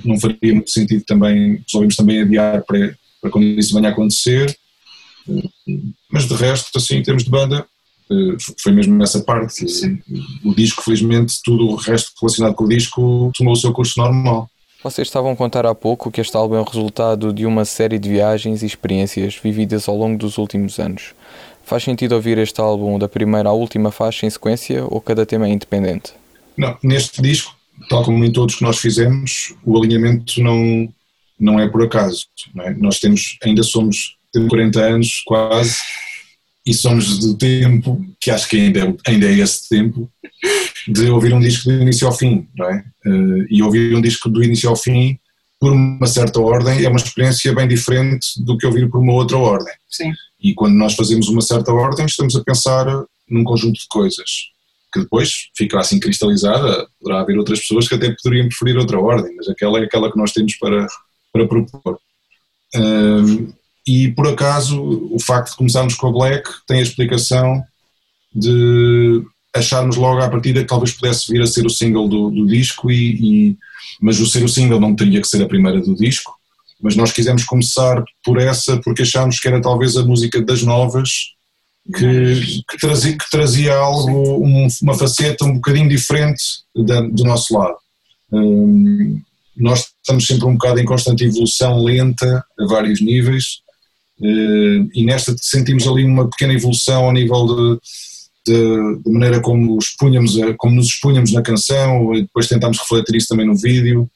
Não 0.05 0.19
faria 0.19 0.53
muito 0.53 0.69
sentido 0.69 1.03
também, 1.05 1.61
resolvemos 1.65 1.95
também 1.95 2.21
adiar 2.21 2.63
para, 2.63 2.95
para 3.19 3.31
quando 3.31 3.45
isso 3.45 3.73
venha 3.73 3.89
a 3.89 3.91
acontecer 3.91 4.55
mas 6.11 6.27
de 6.27 6.33
resto, 6.35 6.77
assim, 6.77 6.97
em 6.97 7.03
termos 7.03 7.23
de 7.23 7.29
banda, 7.29 7.65
eh, 8.11 8.37
foi 8.61 8.71
mesmo 8.71 8.95
nessa 8.95 9.21
parte. 9.21 9.65
O 10.43 10.53
disco, 10.53 10.83
felizmente, 10.83 11.39
tudo 11.43 11.67
o 11.67 11.75
resto 11.75 12.11
relacionado 12.21 12.55
com 12.55 12.63
o 12.65 12.69
disco 12.69 13.31
tomou 13.35 13.53
o 13.53 13.57
seu 13.57 13.71
curso 13.71 13.99
normal. 13.99 14.49
Vocês 14.83 15.07
estavam 15.07 15.31
a 15.31 15.35
contar 15.35 15.65
há 15.65 15.73
pouco 15.73 16.11
que 16.11 16.19
este 16.19 16.35
álbum 16.35 16.55
é 16.55 16.59
o 16.59 16.65
resultado 16.65 17.31
de 17.31 17.45
uma 17.45 17.63
série 17.63 17.97
de 17.97 18.09
viagens 18.09 18.61
e 18.61 18.65
experiências 18.65 19.39
vividas 19.41 19.87
ao 19.87 19.95
longo 19.95 20.17
dos 20.17 20.37
últimos 20.37 20.77
anos. 20.77 21.13
Faz 21.63 21.83
sentido 21.83 22.15
ouvir 22.15 22.37
este 22.37 22.59
álbum 22.59 22.99
da 22.99 23.07
primeira 23.07 23.47
à 23.47 23.53
última 23.53 23.91
faixa 23.91 24.25
em 24.25 24.29
sequência 24.29 24.83
ou 24.85 24.99
cada 24.99 25.25
tema 25.25 25.47
é 25.47 25.51
independente? 25.51 26.11
Não, 26.57 26.77
neste 26.83 27.21
disco, 27.21 27.55
tal 27.89 28.03
como 28.03 28.25
em 28.25 28.31
todos 28.31 28.55
que 28.55 28.63
nós 28.63 28.77
fizemos, 28.77 29.55
o 29.65 29.77
alinhamento 29.77 30.41
não, 30.41 30.89
não 31.39 31.57
é 31.57 31.69
por 31.69 31.83
acaso. 31.83 32.27
É? 32.59 32.73
Nós 32.73 32.99
temos, 32.99 33.37
ainda 33.41 33.63
somos 33.63 34.17
temos 34.33 34.49
40 34.49 34.79
anos 34.81 35.21
quase, 35.25 35.77
e 36.65 36.73
somos 36.73 37.19
do 37.19 37.37
tempo, 37.37 38.03
que 38.19 38.31
acho 38.31 38.49
que 38.49 38.57
ainda 38.57 38.79
é, 38.79 38.95
ainda 39.07 39.27
é 39.27 39.39
esse 39.39 39.69
tempo, 39.69 40.09
de 40.87 41.09
ouvir 41.09 41.33
um 41.33 41.39
disco 41.39 41.69
do 41.69 41.81
início 41.81 42.07
ao 42.07 42.13
fim, 42.13 42.47
não 42.55 42.69
é? 42.69 42.83
Uh, 43.05 43.45
e 43.49 43.61
ouvir 43.61 43.95
um 43.95 44.01
disco 44.01 44.29
do 44.29 44.43
início 44.43 44.69
ao 44.69 44.75
fim 44.75 45.17
por 45.59 45.71
uma 45.71 46.07
certa 46.07 46.41
ordem 46.41 46.83
é 46.83 46.89
uma 46.89 46.97
experiência 46.97 47.53
bem 47.53 47.67
diferente 47.67 48.43
do 48.43 48.57
que 48.57 48.65
ouvir 48.65 48.89
por 48.89 48.99
uma 48.99 49.13
outra 49.13 49.37
ordem. 49.37 49.73
Sim. 49.89 50.11
E 50.41 50.53
quando 50.53 50.75
nós 50.75 50.93
fazemos 50.93 51.29
uma 51.29 51.41
certa 51.41 51.71
ordem, 51.71 52.05
estamos 52.05 52.35
a 52.35 52.43
pensar 52.43 52.85
num 53.29 53.45
conjunto 53.45 53.79
de 53.79 53.87
coisas 53.87 54.29
que 54.93 54.99
depois 54.99 55.49
fica 55.55 55.79
assim 55.79 55.99
cristalizada. 55.99 56.85
Poderá 56.99 57.21
haver 57.21 57.37
outras 57.37 57.59
pessoas 57.59 57.87
que 57.87 57.95
até 57.95 58.13
poderiam 58.21 58.47
preferir 58.47 58.77
outra 58.77 58.99
ordem, 58.99 59.33
mas 59.35 59.47
aquela 59.47 59.79
é 59.79 59.83
aquela 59.83 60.11
que 60.11 60.17
nós 60.17 60.31
temos 60.31 60.55
para, 60.57 60.85
para 61.31 61.47
propor. 61.47 61.97
Uh, 62.75 63.53
e 63.85 64.09
por 64.11 64.27
acaso 64.27 64.81
o 65.11 65.19
facto 65.19 65.51
de 65.51 65.57
começarmos 65.57 65.95
com 65.95 66.07
a 66.07 66.11
Black 66.11 66.49
tem 66.67 66.79
a 66.79 66.83
explicação 66.83 67.63
de 68.33 69.23
acharmos 69.53 69.95
logo 69.95 70.19
à 70.21 70.29
partida 70.29 70.61
que 70.61 70.67
talvez 70.67 70.93
pudesse 70.93 71.31
vir 71.31 71.41
a 71.41 71.47
ser 71.47 71.65
o 71.65 71.69
single 71.69 72.07
do, 72.07 72.31
do 72.31 72.47
disco, 72.47 72.89
e, 72.89 73.51
e, 73.51 73.57
mas 74.01 74.19
o 74.19 74.25
ser 74.25 74.43
o 74.43 74.49
single 74.49 74.79
não 74.79 74.95
teria 74.95 75.21
que 75.21 75.27
ser 75.27 75.43
a 75.43 75.47
primeira 75.47 75.79
do 75.79 75.95
disco. 75.95 76.33
Mas 76.81 76.95
nós 76.95 77.11
quisemos 77.11 77.43
começar 77.43 78.03
por 78.25 78.39
essa 78.39 78.77
porque 78.77 79.03
achámos 79.03 79.39
que 79.39 79.47
era 79.47 79.61
talvez 79.61 79.95
a 79.95 80.03
música 80.03 80.41
das 80.41 80.63
novas 80.63 81.33
que, 81.95 82.63
que, 82.69 82.77
trazia, 82.79 83.17
que 83.17 83.29
trazia 83.29 83.75
algo, 83.75 84.45
um, 84.45 84.67
uma 84.81 84.93
faceta 84.93 85.45
um 85.45 85.55
bocadinho 85.55 85.87
diferente 85.87 86.41
da, 86.75 87.01
do 87.01 87.23
nosso 87.23 87.53
lado. 87.57 87.75
Hum, 88.31 89.21
nós 89.55 89.85
estamos 90.01 90.25
sempre 90.25 90.45
um 90.45 90.53
bocado 90.53 90.79
em 90.79 90.85
constante 90.85 91.23
evolução 91.23 91.81
lenta, 91.83 92.43
a 92.59 92.65
vários 92.65 93.01
níveis, 93.01 93.61
e 94.21 95.03
nesta 95.05 95.35
sentimos 95.39 95.87
ali 95.87 96.05
uma 96.05 96.29
pequena 96.29 96.53
evolução 96.53 97.05
ao 97.05 97.11
nível 97.11 97.45
de, 97.45 97.79
de, 98.53 99.03
de 99.03 99.11
maneira 99.11 99.39
como, 99.41 99.77
expunhamos, 99.77 100.39
a- 100.41 100.53
como 100.55 100.75
nos 100.75 100.87
expunhamos 100.87 101.31
na 101.33 101.41
canção, 101.41 102.13
e 102.13 102.21
depois 102.21 102.47
tentámos 102.47 102.77
refletir 102.79 103.15
isso 103.15 103.27
também 103.27 103.45
no 103.45 103.55
vídeo, 103.55 104.09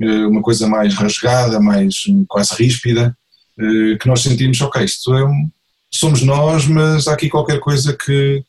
eh, 0.00 0.26
uma 0.26 0.40
coisa 0.42 0.66
mais 0.66 0.94
rasgada, 0.94 1.60
mais 1.60 1.94
hum, 2.08 2.24
quase 2.28 2.54
ríspida, 2.54 3.16
eh, 3.58 3.96
que 4.00 4.08
nós 4.08 4.20
sentimos, 4.22 4.60
ok, 4.60 4.82
isto 4.84 5.14
é 5.14 5.24
um, 5.24 5.48
somos 5.90 6.22
nós, 6.22 6.66
mas 6.66 7.06
há 7.06 7.12
aqui 7.12 7.28
qualquer 7.28 7.60
coisa 7.60 7.92
que, 7.94 8.42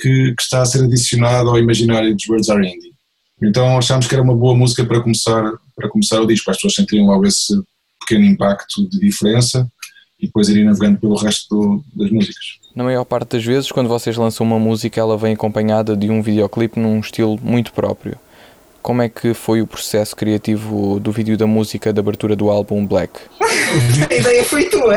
que, 0.00 0.34
que 0.34 0.42
está 0.42 0.62
a 0.62 0.66
ser 0.66 0.82
adicionado 0.84 1.50
ao 1.50 1.58
imaginário 1.58 2.14
dos 2.14 2.26
Birds 2.26 2.48
Are 2.50 2.66
Indie. 2.66 2.92
Então 3.40 3.78
achámos 3.78 4.08
que 4.08 4.14
era 4.14 4.22
uma 4.22 4.34
boa 4.34 4.56
música 4.56 4.84
para 4.84 5.00
começar, 5.00 5.52
para 5.76 5.88
começar 5.88 6.20
o 6.20 6.26
disco, 6.26 6.50
as 6.50 6.56
pessoas 6.56 6.74
sentirem 6.74 7.06
logo 7.06 7.24
esse 7.24 7.54
pequeno 8.00 8.24
impacto 8.24 8.88
de 8.88 8.98
diferença 8.98 9.68
e 10.20 10.26
depois 10.26 10.48
irem 10.48 10.64
navegando 10.64 10.98
pelo 10.98 11.16
resto 11.16 11.48
do- 11.54 11.84
das 11.94 12.10
músicas. 12.10 12.58
Na 12.74 12.84
maior 12.84 13.04
parte 13.04 13.36
das 13.36 13.44
vezes, 13.44 13.70
quando 13.72 13.88
vocês 13.88 14.16
lançam 14.16 14.46
uma 14.46 14.58
música, 14.58 15.00
ela 15.00 15.16
vem 15.16 15.34
acompanhada 15.34 15.96
de 15.96 16.10
um 16.10 16.22
videoclipe 16.22 16.78
num 16.78 17.00
estilo 17.00 17.38
muito 17.42 17.72
próprio. 17.72 18.16
Como 18.82 19.02
é 19.02 19.08
que 19.08 19.34
foi 19.34 19.60
o 19.60 19.66
processo 19.66 20.14
criativo 20.16 20.98
do 21.00 21.10
vídeo 21.12 21.36
da 21.36 21.46
música 21.46 21.92
de 21.92 21.98
abertura 22.00 22.34
do 22.36 22.48
álbum 22.50 22.86
Black? 22.86 23.12
A 24.10 24.14
ideia 24.14 24.44
foi 24.44 24.64
tua. 24.70 24.96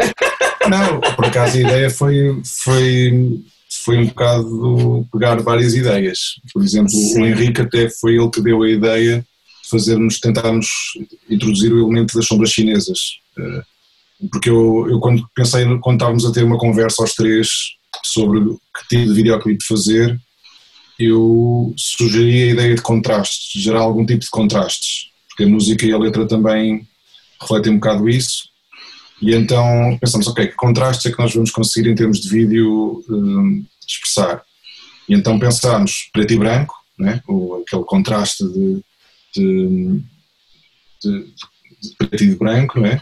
Não, 0.69 1.01
por 1.15 1.25
acaso 1.25 1.57
a 1.57 1.59
ideia 1.59 1.89
foi, 1.89 2.39
foi, 2.45 3.41
foi 3.83 3.97
um 3.97 4.05
bocado 4.05 5.07
pegar 5.11 5.41
várias 5.41 5.73
ideias. 5.73 6.35
Por 6.53 6.63
exemplo, 6.63 6.89
Sim. 6.91 7.21
o 7.21 7.25
Henrique 7.25 7.61
até 7.61 7.89
foi 7.89 8.15
ele 8.15 8.29
que 8.29 8.39
deu 8.41 8.61
a 8.61 8.69
ideia 8.69 9.25
de 9.63 9.69
fazermos, 9.69 10.19
tentarmos 10.19 10.67
introduzir 11.29 11.73
o 11.73 11.79
elemento 11.79 12.15
das 12.15 12.25
sombras 12.27 12.51
chinesas. 12.51 13.17
Porque 14.29 14.49
eu, 14.49 14.87
eu 14.89 14.99
quando 14.99 15.27
pensei, 15.33 15.65
quando 15.79 15.97
estávamos 15.97 16.25
a 16.25 16.31
ter 16.31 16.43
uma 16.43 16.57
conversa 16.57 17.01
aos 17.01 17.13
três 17.13 17.47
sobre 18.03 18.39
que 18.41 18.87
tipo 18.89 19.05
de 19.07 19.13
videoclipe 19.13 19.65
fazer, 19.65 20.19
eu 20.99 21.73
sugeri 21.77 22.43
a 22.43 22.51
ideia 22.53 22.75
de 22.75 22.81
contrastes, 22.81 23.61
gerar 23.61 23.79
algum 23.81 24.05
tipo 24.05 24.19
de 24.19 24.29
contrastes, 24.29 25.09
porque 25.29 25.43
a 25.43 25.47
música 25.47 25.85
e 25.85 25.93
a 25.93 25.97
letra 25.97 26.27
também 26.27 26.87
refletem 27.39 27.73
um 27.73 27.75
bocado 27.75 28.07
isso. 28.07 28.49
E 29.21 29.33
então 29.35 29.97
pensamos, 29.99 30.27
ok, 30.27 30.47
que 30.47 30.55
contrastes 30.55 31.05
é 31.05 31.11
que 31.15 31.19
nós 31.21 31.33
vamos 31.33 31.51
conseguir 31.51 31.89
em 31.89 31.95
termos 31.95 32.19
de 32.19 32.29
vídeo 32.29 33.03
hum, 33.09 33.65
expressar? 33.87 34.43
E 35.09 35.13
então 35.15 35.39
pensámos 35.39 36.09
preto 36.13 36.33
e 36.33 36.37
branco, 36.37 36.75
né? 36.97 37.21
o, 37.27 37.55
aquele 37.67 37.83
contraste 37.83 38.43
de, 38.43 38.81
de, 39.35 40.01
de- 41.03 41.33
de 41.81 41.95
preto 41.97 42.23
e 42.23 42.35
branco, 42.35 42.79
né? 42.79 43.01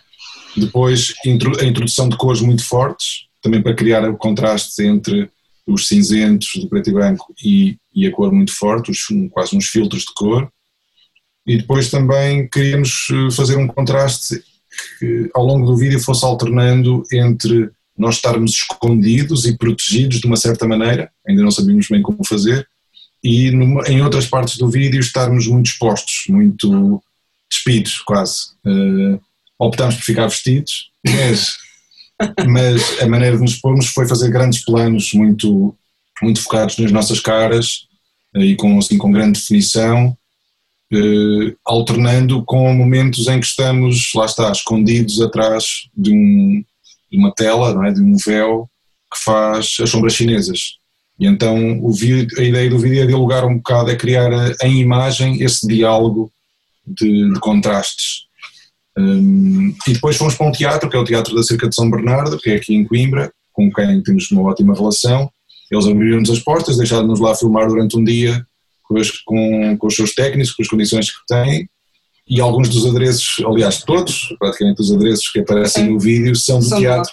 Depois 0.60 1.14
a 1.26 1.66
introdução 1.66 2.10
de 2.10 2.18
cores 2.18 2.42
muito 2.42 2.64
fortes, 2.64 3.28
também 3.42 3.62
para 3.62 3.76
criar 3.76 4.08
o 4.10 4.18
contraste 4.18 4.84
entre 4.84 5.30
os 5.66 5.88
cinzentos 5.88 6.50
do 6.56 6.68
preto 6.68 6.90
e 6.90 6.94
branco 6.94 7.34
e, 7.44 7.78
e 7.94 8.08
a 8.08 8.12
cor 8.12 8.32
muito 8.32 8.52
forte, 8.54 8.92
os, 8.92 9.00
quase 9.32 9.56
uns 9.56 9.68
filtros 9.68 10.02
de 10.02 10.14
cor. 10.16 10.50
E 11.46 11.58
depois 11.58 11.90
também 11.90 12.48
queríamos 12.50 13.08
eh, 13.12 13.32
fazer 13.32 13.56
um 13.58 13.68
contraste 13.68 14.44
que 15.00 15.30
ao 15.34 15.46
longo 15.46 15.66
do 15.66 15.78
vídeo 15.78 16.00
fosse 16.00 16.24
alternando 16.26 17.04
entre 17.12 17.70
nós 17.98 18.16
estarmos 18.16 18.52
escondidos 18.52 19.46
e 19.46 19.58
protegidos 19.58 20.20
de 20.20 20.28
uma 20.28 20.38
certa 20.38 20.68
maneira, 20.68 21.12
ainda 21.28 21.42
não 21.42 21.52
sabíamos 21.52 21.88
bem 21.90 22.02
como 22.02 22.26
fazer, 22.26 22.68
e 23.24 23.52
numa- 23.52 23.84
em 23.88 24.02
outras 24.02 24.26
partes 24.26 24.58
do 24.58 24.70
vídeo 24.70 25.00
estarmos 25.00 25.48
muito 25.48 25.68
expostos, 25.68 26.24
muito 26.30 27.02
despidos 27.50 28.00
quase. 28.00 28.52
Eh, 28.66 29.20
optámos 29.60 29.96
por 29.96 30.04
ficar 30.04 30.28
vestidos, 30.28 30.90
mas, 31.06 31.52
mas 32.48 33.02
a 33.02 33.08
maneira 33.08 33.36
de 33.36 33.44
nos 33.44 33.58
pormos 33.58 33.88
foi 33.88 34.08
fazer 34.08 34.32
grandes 34.32 34.64
planos 34.64 35.14
muito, 35.14 35.76
muito 36.22 36.42
focados 36.42 36.78
nas 36.78 36.92
nossas 36.92 37.20
caras 37.20 37.88
eh, 38.36 38.46
e 38.46 38.56
com, 38.56 38.80
assim, 38.80 38.98
com 38.98 39.12
grande 39.12 39.40
definição, 39.40 40.18
eh, 40.94 41.54
alternando 41.66 42.44
com 42.46 42.74
momentos 42.74 43.28
em 43.28 43.40
que 43.40 43.46
estamos, 43.46 44.12
lá 44.16 44.26
está, 44.26 44.52
escondidos 44.52 45.22
atrás 45.22 45.66
de, 45.96 46.12
um, 46.12 46.64
de 47.12 47.18
uma 47.18 47.34
tela, 47.34 47.74
não 47.74 47.84
é? 47.84 47.92
de 47.92 48.02
um 48.02 48.16
véu 48.16 48.70
que 49.14 49.24
faz 49.24 49.78
as 49.82 49.90
sombras 49.90 50.14
chinesas. 50.14 50.78
E 51.20 51.26
então 51.26 51.84
o 51.84 51.92
vídeo, 51.92 52.40
a 52.40 52.44
ideia 52.44 52.70
do 52.70 52.80
vídeo 52.80 53.04
é 53.04 53.06
dialogar 53.06 53.44
um 53.46 53.58
bocado, 53.58 53.92
é 53.92 53.96
criar 53.96 54.32
eh, 54.32 54.56
em 54.64 54.80
imagem 54.80 55.42
esse 55.44 55.68
diálogo 55.68 56.32
de, 56.88 57.34
de 57.34 57.40
contrastes. 57.42 58.29
E 59.88 59.94
depois 59.94 60.16
fomos 60.18 60.36
para 60.36 60.48
um 60.48 60.52
teatro, 60.52 60.90
que 60.90 60.96
é 60.96 61.00
o 61.00 61.04
Teatro 61.04 61.34
da 61.36 61.44
Cerca 61.44 61.68
de 61.70 61.76
São 61.76 61.90
Bernardo, 61.90 62.38
que 62.38 62.50
é 62.50 62.56
aqui 62.56 62.76
em 62.76 62.86
Coimbra, 62.86 63.32
com 63.54 63.72
quem 63.72 64.02
temos 64.04 64.30
uma 64.32 64.44
ótima 64.44 64.74
relação. 64.74 65.30
Eles 65.72 65.86
abriram-nos 65.86 66.30
as 66.30 66.40
portas, 66.40 66.78
deixaram-nos 66.78 67.20
lá 67.20 67.36
filmar 67.36 67.68
durante 67.68 67.98
um 67.98 68.04
dia 68.04 68.46
com, 68.84 68.98
as- 68.98 69.12
com- 69.26 69.78
com 69.78 69.88
os 69.88 69.96
seus 69.96 70.14
técnicos, 70.16 70.52
com 70.54 70.64
as 70.64 70.68
condições 70.68 71.10
que 71.12 71.20
têm, 71.28 71.70
e 72.28 72.40
alguns 72.42 72.70
dos 72.70 72.86
adereços, 72.86 73.44
aliás 73.46 73.84
todos, 73.84 74.36
praticamente 74.40 74.82
os 74.82 74.92
adereços 74.92 75.30
que 75.32 75.40
aparecem 75.40 75.90
no 75.90 76.00
vídeo 76.00 76.36
são 76.36 76.60
do 76.60 76.66
São 76.66 76.80
teatro. 76.80 77.12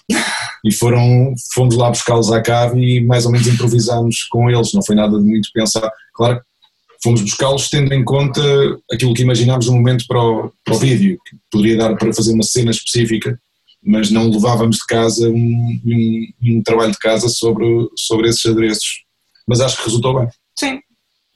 E 0.64 0.72
foram, 0.72 1.32
fomos 1.54 1.76
lá 1.76 1.88
buscá-los 1.88 2.30
à 2.32 2.40
cave 2.42 2.78
e 2.80 3.00
mais 3.04 3.24
ou 3.24 3.32
menos 3.32 3.46
improvisámos 3.46 4.24
com 4.30 4.50
eles, 4.50 4.72
não 4.74 4.82
foi 4.84 4.94
nada 4.96 5.18
de 5.18 5.24
muito 5.24 5.48
pensar. 5.54 5.90
Claro 6.14 6.40
fomos 7.02 7.20
buscá-los 7.22 7.68
tendo 7.68 7.92
em 7.92 8.04
conta 8.04 8.40
aquilo 8.92 9.14
que 9.14 9.22
imaginámos 9.22 9.66
no 9.66 9.74
momento 9.74 10.04
para 10.06 10.22
o, 10.22 10.52
para 10.64 10.74
o 10.74 10.78
vídeo, 10.78 11.18
que 11.26 11.36
poderia 11.50 11.76
dar 11.76 11.96
para 11.96 12.12
fazer 12.12 12.32
uma 12.32 12.42
cena 12.42 12.70
específica, 12.70 13.38
mas 13.82 14.10
não 14.10 14.28
levávamos 14.28 14.76
de 14.76 14.86
casa 14.86 15.28
um, 15.28 15.80
um- 15.84 16.26
um 16.42 16.62
trabalho 16.62 16.92
de 16.92 16.98
casa 16.98 17.28
sobre, 17.28 17.66
sobre 17.96 18.28
esses 18.28 18.44
adereços. 18.46 19.04
Mas 19.46 19.60
acho 19.60 19.76
que 19.76 19.84
resultou 19.84 20.18
bem. 20.18 20.28
Sim. 20.58 20.80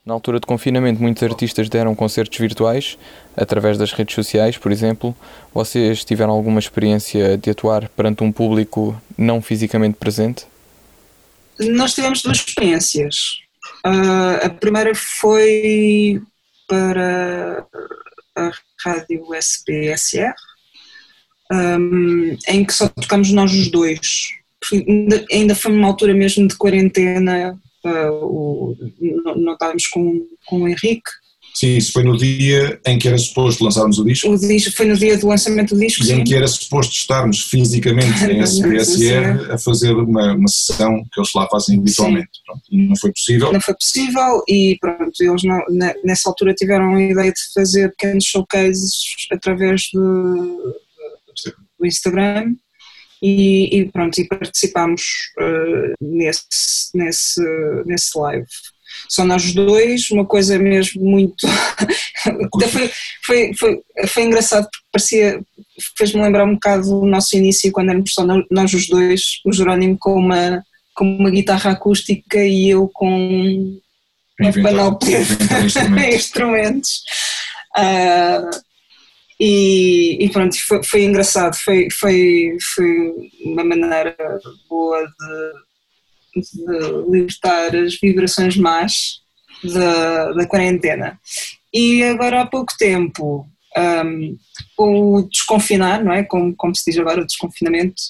Na 0.04 0.14
altura 0.14 0.40
de 0.40 0.46
confinamento, 0.46 1.00
muitos 1.00 1.22
artistas 1.22 1.68
deram 1.68 1.94
concertos 1.94 2.36
virtuais, 2.38 2.96
através 3.36 3.76
das 3.78 3.92
redes 3.92 4.14
sociais, 4.14 4.56
por 4.56 4.72
exemplo. 4.72 5.14
Vocês 5.54 6.04
tiveram 6.04 6.32
alguma 6.32 6.58
experiência 6.58 7.36
de 7.36 7.50
atuar 7.50 7.88
perante 7.90 8.24
um 8.24 8.32
público 8.32 9.00
não 9.16 9.40
fisicamente 9.42 9.96
presente? 9.98 10.46
Nós 11.60 11.94
tivemos 11.94 12.22
duas 12.22 12.38
experiências. 12.38 13.16
Ah, 13.84 14.34
a 14.46 14.50
primeira 14.50 14.94
foi 14.94 16.20
para 16.68 17.66
a 18.36 18.50
rádio 18.84 19.34
SPSR, 19.34 20.34
ahm, 21.50 22.36
em 22.48 22.64
que 22.64 22.72
só 22.72 22.88
tocamos 22.88 23.30
nós 23.32 23.52
os 23.52 23.70
dois. 23.70 24.28
Ainda, 24.72 25.24
ainda 25.30 25.54
foi 25.54 25.72
numa 25.72 25.88
altura 25.88 26.14
mesmo 26.14 26.46
de 26.46 26.56
quarentena, 26.56 27.58
ah, 27.84 28.10
o- 28.12 28.76
não, 29.24 29.34
não 29.36 29.52
estávamos 29.54 29.86
com, 29.86 30.26
com 30.46 30.62
o 30.62 30.68
Henrique. 30.68 31.10
Sim, 31.54 31.76
isso 31.76 31.92
foi 31.92 32.04
no 32.04 32.16
dia 32.16 32.80
em 32.86 32.98
que 32.98 33.08
era 33.08 33.18
suposto 33.18 33.64
lançarmos 33.64 33.98
o 33.98 34.04
disco 34.04 34.28
O 34.30 34.38
disco 34.38 34.74
foi 34.76 34.86
no 34.86 34.96
dia 34.96 35.18
do 35.18 35.26
lançamento 35.26 35.74
do 35.74 35.80
disco. 35.80 36.02
e 36.04 36.12
em 36.12 36.16
sim. 36.16 36.24
que 36.24 36.34
era 36.34 36.46
suposto 36.46 36.92
estarmos 36.94 37.42
fisicamente 37.42 38.24
em 38.30 38.40
SPSR 38.40 39.50
a 39.52 39.58
fazer 39.58 39.92
uma, 39.92 40.34
uma 40.34 40.48
sessão 40.48 41.02
que 41.12 41.20
eles 41.20 41.30
lá 41.34 41.48
fazem 41.50 41.78
habitualmente. 41.78 42.28
Pronto, 42.46 42.62
não 42.70 42.96
foi 42.96 43.12
possível. 43.12 43.52
não 43.52 43.60
foi 43.60 43.74
possível 43.74 44.42
e 44.48 44.78
pronto, 44.80 45.12
eles 45.20 45.42
não- 45.42 45.64
ne- 45.68 45.94
nessa 46.04 46.28
altura 46.28 46.54
tiveram 46.54 46.94
a 46.94 47.02
ideia 47.02 47.32
de 47.32 47.40
fazer 47.54 47.90
pequenos 47.90 48.24
showcases 48.24 48.92
através 49.32 49.82
do, 49.92 50.74
do 51.78 51.86
Instagram 51.86 52.54
e, 53.22 53.80
e 53.80 53.84
pronto, 53.90 54.18
e 54.18 54.26
participámos 54.26 55.02
eh, 55.38 55.92
nesse, 56.00 56.46
nesse, 56.94 57.40
nesse 57.84 58.18
live. 58.18 58.46
Só 59.08 59.24
nós 59.24 59.44
os 59.44 59.54
dois, 59.54 60.10
uma 60.10 60.24
coisa 60.24 60.58
mesmo 60.58 61.02
muito. 61.02 61.46
Foi, 62.70 62.90
foi, 63.24 63.54
foi, 63.54 63.80
foi 64.08 64.22
engraçado 64.24 64.64
porque 64.64 64.86
parecia. 64.92 65.40
fez-me 65.96 66.20
lembrar 66.20 66.44
um 66.44 66.52
bocado 66.52 67.00
o 67.00 67.06
nosso 67.06 67.34
início 67.34 67.72
quando 67.72 67.88
éramos 67.88 68.12
só 68.12 68.26
nós 68.50 68.74
os 68.74 68.86
dois, 68.88 69.40
o 69.46 69.52
Jerónimo 69.52 69.96
com 69.98 70.14
uma, 70.16 70.62
com 70.94 71.16
uma 71.16 71.30
guitarra 71.30 71.70
acústica 71.70 72.44
e 72.44 72.68
eu 72.68 72.90
com 72.92 73.80
uma 74.38 74.52
panóplia 74.52 75.24
de 75.24 76.12
instrumentos. 76.14 77.02
Ah, 77.74 78.50
e, 79.40 80.22
e 80.22 80.28
pronto, 80.28 80.54
foi, 80.66 80.82
foi 80.82 81.04
engraçado, 81.04 81.56
foi, 81.56 81.88
foi, 81.90 82.58
foi 82.74 82.86
uma 83.46 83.64
maneira 83.64 84.14
boa 84.68 85.02
de, 85.02 85.52
de 86.34 87.10
libertar 87.10 87.74
as 87.74 87.98
vibrações 88.00 88.56
más 88.56 89.20
da, 89.64 90.32
da 90.32 90.46
quarentena. 90.46 91.18
E 91.72 92.02
agora 92.04 92.42
há 92.42 92.46
pouco 92.46 92.72
tempo, 92.78 93.46
ahm, 93.76 94.36
com 94.76 95.14
o 95.14 95.28
desconfinar, 95.28 96.02
não 96.04 96.12
é? 96.12 96.24
Como, 96.24 96.54
como 96.56 96.74
se 96.74 96.90
diz 96.90 96.98
agora, 96.98 97.22
o 97.22 97.26
desconfinamento, 97.26 98.02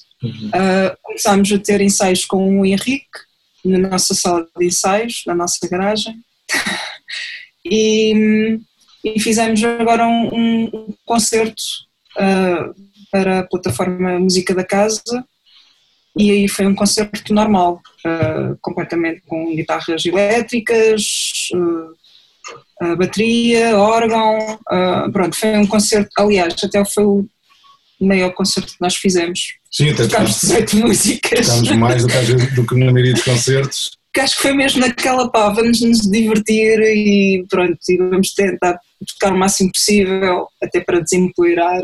ah, 0.53 0.97
começámos 1.03 1.53
a 1.53 1.59
ter 1.59 1.81
ensaios 1.81 2.25
com 2.25 2.61
o 2.61 2.67
Henrique 2.67 3.05
na 3.65 3.79
nossa 3.79 4.15
sala 4.15 4.47
de 4.57 4.67
ensaios, 4.67 5.23
na 5.27 5.35
nossa 5.35 5.69
garagem. 5.69 6.15
e, 7.65 8.59
e 9.05 9.21
fizemos 9.21 9.63
agora 9.63 10.07
um, 10.07 10.65
um 10.73 10.95
concerto 11.05 11.63
ah, 12.17 12.71
para 13.11 13.41
a 13.41 13.47
plataforma 13.47 14.19
Música 14.19 14.55
da 14.55 14.65
Casa 14.65 15.03
e 16.17 16.31
aí 16.31 16.49
foi 16.49 16.67
um 16.67 16.75
concerto 16.75 17.33
normal, 17.33 17.81
uh, 18.05 18.57
completamente 18.61 19.23
com 19.27 19.55
guitarras 19.55 20.05
elétricas, 20.05 21.49
uh, 21.55 22.97
bateria, 22.97 23.77
órgão, 23.79 24.55
uh, 24.55 25.13
pronto, 25.13 25.37
foi 25.37 25.57
um 25.57 25.67
concerto, 25.67 26.11
aliás, 26.19 26.55
até 26.63 26.85
foi 26.85 27.05
o 27.05 27.29
maior 28.01 28.33
concerto 28.33 28.73
que 28.73 28.81
nós 28.81 28.97
fizemos. 28.97 29.41
Sim, 29.71 29.91
até 29.91 30.05
Tocámos 30.09 30.41
18 30.41 30.77
músicas. 30.79 31.47
Tocámos 31.47 31.71
mais 31.73 32.05
do 32.55 32.67
que, 32.67 32.75
na 32.75 32.87
maioria 32.87 33.13
dos 33.15 33.23
concertos. 33.23 33.91
Que 34.13 34.21
acho 34.21 34.37
que 34.37 34.43
foi 34.43 34.53
mesmo 34.53 34.81
naquela 34.81 35.31
pá, 35.31 35.51
vamos 35.51 35.81
nos 35.83 36.01
divertir 36.11 36.81
e 36.81 37.45
pronto, 37.49 37.79
e 37.89 37.97
vamos 37.97 38.35
tentar 38.35 38.81
tocar 39.07 39.33
o 39.33 39.39
máximo 39.39 39.71
possível, 39.71 40.49
até 40.61 40.81
para 40.81 41.01
desempoeirar. 41.01 41.83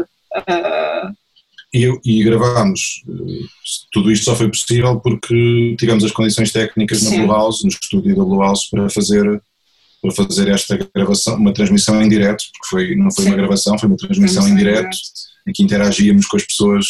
E, 1.77 2.01
e 2.05 2.25
gravámos. 2.25 3.03
Tudo 3.93 4.11
isto 4.11 4.25
só 4.25 4.35
foi 4.35 4.49
possível 4.49 4.99
porque 4.99 5.77
tivemos 5.79 6.05
as 6.05 6.11
condições 6.13 6.51
técnicas 6.51 7.03
na 7.03 7.11
Sim. 7.11 7.19
Blue 7.19 7.33
House, 7.35 7.63
no 7.65 7.69
estúdio 7.69 8.17
da 8.17 8.25
Blue 8.25 8.41
House, 8.41 8.71
para 8.71 8.89
fazer, 8.89 9.43
para 10.01 10.11
fazer 10.13 10.49
esta 10.49 10.79
gravação, 10.95 11.37
uma 11.37 11.53
transmissão 11.53 12.01
em 12.03 12.09
direto, 12.09 12.45
porque 12.53 12.69
foi, 12.71 12.97
não 12.97 13.11
foi 13.13 13.25
Sim. 13.25 13.31
uma 13.31 13.37
gravação, 13.37 13.79
foi 13.79 13.89
uma 13.91 13.99
transmissão 13.99 14.49
em 14.49 14.55
Transmissão 14.55 14.73
em 14.73 14.75
direto, 14.81 14.97
em 15.47 15.53
que 15.53 15.63
interagíamos 15.63 16.27
com 16.27 16.39
as 16.39 16.45
pessoas 16.45 16.87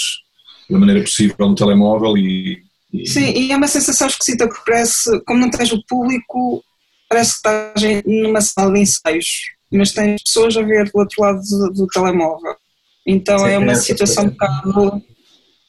da 0.71 0.79
maneira 0.79 1.01
possível 1.03 1.49
no 1.49 1.55
telemóvel 1.57 2.17
e. 2.17 2.63
e- 2.93 3.07
Sim, 3.09 3.33
e 3.33 3.51
é 3.51 3.57
uma 3.57 3.69
sensação 3.69 4.07
esquisita 4.07 4.47
porque 4.47 4.63
parece, 4.65 5.21
como 5.27 5.41
não 5.41 5.51
tens 5.51 5.73
o 5.73 5.83
público, 5.89 6.63
parece 7.09 7.33
que 7.33 7.37
estás 7.39 8.05
numa 8.07 8.41
sala 8.41 8.73
de 8.73 8.81
ensaios, 8.81 9.27
mas 9.73 9.91
tens 9.91 10.23
pessoas 10.23 10.57
a 10.57 10.63
ver 10.63 10.85
do 10.91 10.99
outro 11.01 11.21
lado 11.21 11.41
do, 11.41 11.73
do 11.73 11.87
telemóvel. 11.89 12.55
Então 13.07 13.39
Sim, 13.39 13.47
é 13.49 13.59
uma 13.59 13.75
situação 13.75 14.25
um 14.25 14.29
bocado. 14.31 15.03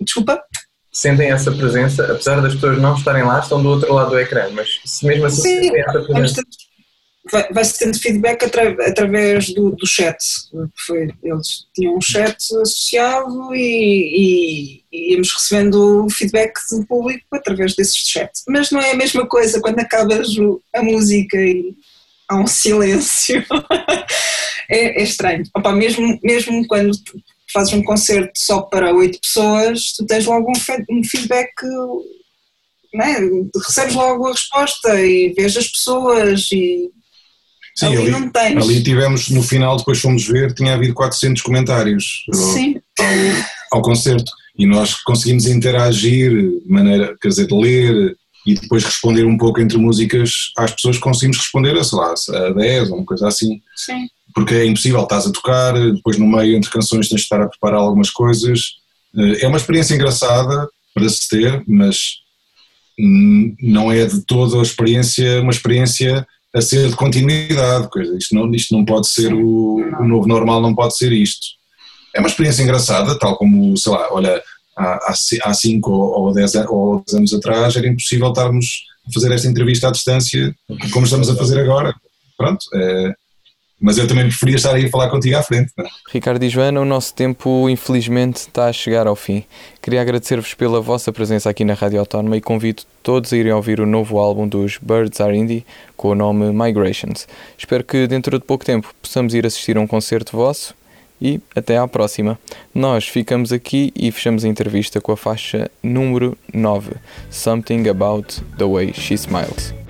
Desculpa? 0.02 0.42
Sentem 0.92 1.30
essa 1.32 1.52
presença, 1.52 2.12
apesar 2.12 2.42
das 2.42 2.56
pessoas 2.56 2.82
não 2.82 2.96
estarem 2.96 3.24
lá, 3.24 3.40
estão 3.40 3.62
do 3.62 3.70
outro 3.70 3.94
lado 3.94 4.10
do 4.12 4.20
ecrã, 4.20 4.50
mas 4.52 4.80
se 4.84 5.06
mesmo 5.06 5.26
assim 5.28 5.44
Sim, 5.44 5.62
sentem 5.64 5.82
essa 5.82 6.02
presença. 6.02 6.42
vai- 7.32 7.54
vai-se 7.54 7.78
tendo 7.78 8.00
feedback 8.00 8.46
atra- 8.46 8.76
através 8.88 9.54
do, 9.54 9.76
do 9.76 9.86
chat. 9.86 10.18
Foi, 10.88 11.08
eles 11.24 11.66
tinham 11.76 11.98
um 11.98 12.02
chat 12.02 12.36
associado 12.36 13.54
e, 13.54 13.60
e- 13.62 14.84
e 14.92 15.14
íamos 15.14 15.32
recebendo 15.34 16.06
o 16.06 16.10
feedback 16.10 16.54
do 16.72 16.84
público 16.88 17.26
através 17.32 17.76
desse 17.76 17.98
chat. 17.98 18.32
Mas 18.48 18.72
não 18.72 18.80
é 18.80 18.92
a 18.92 18.96
mesma 18.98 19.28
coisa 19.28 19.62
quando 19.62 19.78
acabas 19.80 20.30
a 20.76 20.82
música 20.82 21.38
e 21.38 21.76
há 22.28 22.38
um 22.38 22.48
silêncio. 22.48 23.46
É, 24.70 25.00
é 25.02 25.04
estranho. 25.04 25.44
Opa, 25.56 25.72
mesmo, 25.74 26.20
mesmo 26.24 26.66
quando 26.68 26.92
fazes 27.52 27.74
um 27.74 27.84
concerto 27.84 28.32
só 28.36 28.62
para 28.62 28.94
oito 28.94 29.20
pessoas, 29.22 29.94
tu 29.96 30.06
tens 30.06 30.26
logo 30.26 30.50
um, 30.52 30.98
um 30.98 31.04
feedback 31.04 31.52
não 32.94 33.06
é? 33.06 33.18
recebes 33.66 33.94
logo 33.96 34.28
a 34.28 34.32
resposta 34.32 35.02
e 35.02 35.34
vês 35.34 35.56
as 35.58 35.68
pessoas 35.68 36.48
e 36.52 36.90
Sim, 37.76 37.86
ali, 37.88 37.98
ali, 37.98 38.12
não 38.12 38.30
tens. 38.32 38.58
ali 38.64 38.82
tivemos, 38.84 39.30
no 39.30 39.44
final, 39.44 39.78
depois 39.78 40.00
fomos 40.00 40.26
ver, 40.28 40.54
tinha 40.54 40.74
havido 40.74 40.94
400 40.96 41.42
comentários 41.44 42.24
ao- 42.34 43.06
ao, 43.06 43.46
ao 43.74 43.82
concerto 43.84 44.32
e 44.58 44.66
nós 44.66 44.96
conseguimos 45.04 45.46
interagir 45.46 46.32
de 46.32 46.62
maneira, 46.68 47.16
quer 47.22 47.28
dizer, 47.28 47.46
de 47.48 47.54
ler 47.54 48.16
e 48.48 48.56
depois 48.56 48.84
responder 48.84 49.26
um 49.26 49.38
pouco 49.38 49.62
entre 49.62 49.78
músicas 49.78 50.32
às 50.58 50.72
pessoas 50.72 50.96
que 50.98 51.04
conseguimos 51.04 51.38
responder 51.38 51.78
a, 51.78 51.84
sei 51.84 52.00
lá, 52.00 52.14
a 52.48 52.50
10 52.54 52.90
ou 52.90 52.98
uma 52.98 53.06
coisa 53.06 53.28
assim. 53.28 53.62
sim. 53.76 54.08
Porque 54.38 54.54
é 54.54 54.66
impossível, 54.68 55.02
estás 55.02 55.26
a 55.26 55.32
tocar, 55.32 55.74
depois 55.74 56.16
no 56.20 56.28
meio 56.28 56.56
entre 56.56 56.70
canções 56.70 57.10
tens 57.10 57.22
de 57.22 57.24
estar 57.24 57.42
a 57.42 57.48
preparar 57.48 57.80
algumas 57.80 58.12
coisas. 58.12 58.60
Eh, 59.18 59.44
É 59.44 59.48
uma 59.48 59.58
experiência 59.58 59.96
engraçada 59.96 60.70
para 60.94 61.10
se 61.10 61.28
ter, 61.28 61.64
mas 61.68 61.98
não 63.60 63.92
é 63.92 64.06
de 64.06 64.22
toda 64.28 64.60
a 64.60 64.62
experiência 64.62 65.42
uma 65.42 65.50
experiência 65.52 66.24
a 66.54 66.62
ser 66.62 66.88
de 66.88 66.96
continuidade. 66.96 67.90
Coisa. 67.90 68.16
Isto, 68.16 68.36
não, 68.36 68.52
isto 68.54 68.76
não 68.78 68.86
pode 68.86 69.08
ser 69.08 69.34
o, 69.34 69.78
o 70.02 70.08
novo 70.08 70.28
normal, 70.28 70.62
não 70.62 70.76
pode 70.76 70.96
ser 70.96 71.12
isto. 71.12 71.48
É 72.16 72.20
uma 72.20 72.30
experiência 72.30 72.62
engraçada, 72.62 73.18
tal 73.18 73.38
como, 73.38 73.76
sei 73.76 73.92
lá, 73.92 74.08
olha, 74.12 74.40
há, 74.78 75.10
há 75.10 75.16
ci- 75.16 75.40
há 75.42 75.52
cinco 75.56 75.92
ou 75.92 76.26
ou 76.28 76.34
dez, 76.34 76.54
ou 76.68 77.04
dez 77.08 77.16
anos 77.18 77.34
atrás 77.34 77.76
era 77.76 77.88
impossível 77.88 78.30
estarmos 78.30 78.84
a 79.08 79.12
fazer 79.12 79.32
esta 79.32 79.48
entrevista 79.48 79.88
à 79.88 79.92
distância 79.92 80.56
como 80.94 81.06
estamos 81.06 81.28
a 81.28 81.36
fazer 81.36 81.60
agora. 81.60 81.92
Pronto, 82.38 82.64
é, 82.76 83.16
mas 83.80 83.98
eu 83.98 84.08
também 84.08 84.28
preferia 84.28 84.56
estar 84.56 84.74
aí 84.74 84.86
a 84.86 84.90
falar 84.90 85.10
contigo 85.10 85.38
à 85.38 85.44
frente. 85.44 85.72
é? 85.80 85.84
Ricardo 86.12 86.44
e 86.44 86.50
Joana, 86.50 86.82
o 86.82 86.86
nosso 86.86 87.14
tempo 87.14 87.70
infelizmente 87.70 88.38
está 88.38 88.68
a 88.68 88.74
chegar 88.74 89.06
ao 89.06 89.16
fim. 89.16 89.44
Queria 89.82 90.02
agradecer-vos 90.02 90.54
pela 90.54 90.82
vossa 90.82 91.14
presença 91.14 91.50
aqui 91.50 91.64
na 91.64 91.74
Rádio 91.74 92.00
Autónoma 92.00 92.38
e 92.38 92.42
convido 92.42 92.84
todos 93.04 93.32
a 93.32 93.38
irem 93.38 93.54
ouvir 93.54 93.80
o 93.80 93.86
novo 93.86 94.18
álbum 94.18 94.48
dos 94.48 94.80
Birds 94.82 95.22
Are 95.22 95.38
Indie 95.38 95.66
com 95.96 96.10
o 96.10 96.16
nome 96.16 96.52
Migrations. 96.52 97.28
Espero 97.58 97.84
que 97.84 98.08
dentro 98.08 98.38
de 98.40 98.46
pouco 98.46 98.66
tempo 98.66 98.94
possamos 99.02 99.34
ir 99.34 99.46
assistir 99.46 99.78
a 99.78 99.82
um 99.82 99.88
concerto 99.88 100.36
vosso 100.36 100.76
e 101.22 101.40
até 101.56 101.78
à 101.78 101.88
próxima. 101.88 102.40
Nós 102.74 103.08
ficamos 103.08 103.52
aqui 103.52 103.92
e 103.96 104.12
fechamos 104.12 104.44
a 104.44 104.48
entrevista 104.48 105.00
com 105.02 105.12
a 105.12 105.18
faixa 105.18 105.70
número 105.82 106.38
9, 106.54 106.92
Something 107.30 107.88
About 107.90 108.42
the 108.58 108.66
Way 108.66 108.94
She 108.94 109.14
Smiles. 109.16 109.87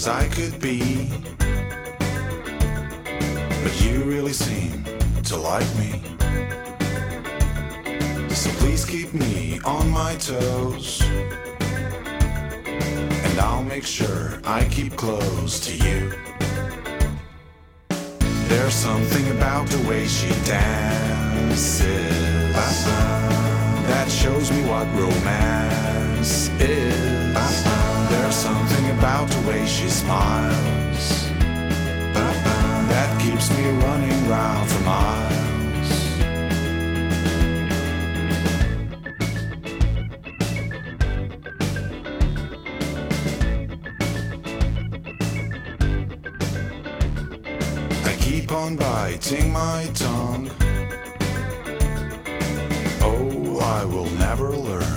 As 0.00 0.08
I 0.08 0.26
could 0.28 0.58
be. 0.60 1.10
But 3.62 3.74
you 3.84 4.02
really 4.04 4.32
seem 4.32 4.82
to 5.24 5.36
like 5.36 5.70
me. 5.76 6.00
So 8.30 8.48
please 8.60 8.86
keep 8.86 9.12
me 9.12 9.60
on 9.62 9.90
my 9.90 10.14
toes. 10.14 11.02
And 13.26 13.38
I'll 13.40 13.62
make 13.62 13.84
sure 13.84 14.40
I 14.42 14.64
keep 14.70 14.96
close 14.96 15.60
to 15.66 15.72
you. 15.76 16.14
There's 18.48 18.74
something 18.74 19.26
about 19.36 19.66
the 19.68 19.86
way 19.86 20.06
she 20.06 20.30
dances 20.46 21.74
that 23.90 24.08
shows 24.08 24.50
me 24.50 24.62
what 24.64 24.86
romance 24.98 26.48
is. 26.58 27.19
About 29.00 29.30
the 29.30 29.48
way 29.48 29.66
she 29.66 29.88
smiles 29.88 31.30
that 32.92 33.18
keeps 33.18 33.50
me 33.56 33.64
running 33.84 34.28
round 34.28 34.68
for 34.68 34.80
miles. 34.84 35.90
I 48.04 48.16
keep 48.20 48.52
on 48.52 48.76
biting 48.76 49.50
my 49.50 49.90
tongue. 49.94 50.50
Oh, 53.00 53.60
I 53.60 53.86
will 53.86 54.10
never 54.18 54.50
learn. 54.50 54.89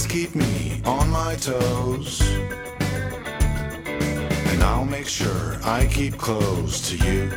Please 0.00 0.06
keep 0.06 0.34
me 0.34 0.80
on 0.84 1.10
my 1.10 1.34
toes. 1.36 2.20
And 4.50 4.62
I'll 4.62 4.84
make 4.84 5.06
sure 5.06 5.58
I 5.64 5.86
keep 5.86 6.16
close 6.16 6.88
to 6.90 6.96
you. 6.96 7.30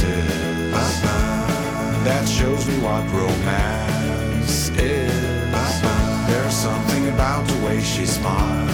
that 2.04 2.26
shows 2.26 2.66
me 2.66 2.78
what 2.80 3.04
romance 3.12 4.70
is. 4.70 5.80
There's 6.26 6.54
something 6.54 7.08
about 7.08 7.46
the 7.46 7.66
way 7.66 7.80
she 7.80 8.06
smiles 8.06 8.68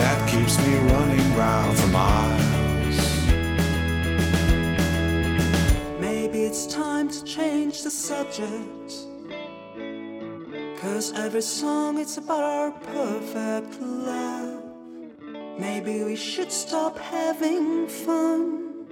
that 0.00 0.28
keeps 0.28 0.58
me 0.64 0.76
running 0.92 1.36
round 1.36 1.76
for 1.78 1.88
miles. 1.88 2.57
It's 6.58 6.74
time 6.74 7.08
to 7.08 7.22
change 7.22 7.82
the 7.84 7.90
subject. 7.90 8.90
Cause 10.80 11.12
every 11.12 11.40
song 11.40 12.00
it's 12.00 12.16
about 12.16 12.42
our 12.42 12.72
perfect 12.72 13.80
love. 13.80 14.64
Maybe 15.56 16.02
we 16.02 16.16
should 16.16 16.50
stop 16.50 16.98
having 16.98 17.86
fun. 17.86 18.88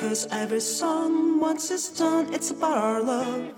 Cause 0.00 0.28
every 0.30 0.60
song, 0.60 1.40
once 1.40 1.70
it's 1.70 1.88
done, 1.98 2.34
it's 2.34 2.50
about 2.50 2.76
our 2.76 3.02
love. 3.02 3.54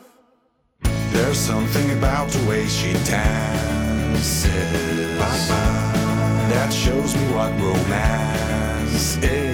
There's 1.11 1.39
something 1.39 1.91
about 1.99 2.29
the 2.29 2.49
way 2.49 2.69
she 2.69 2.93
dances 2.93 4.45
that 6.53 6.73
shows 6.73 7.17
me 7.17 7.27
what 7.35 7.51
romance 7.61 9.17
is. 9.25 9.54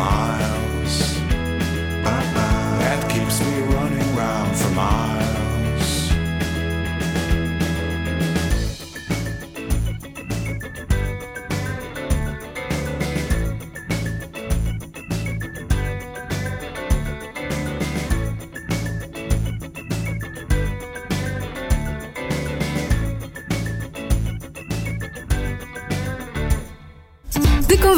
smile. 0.00 0.69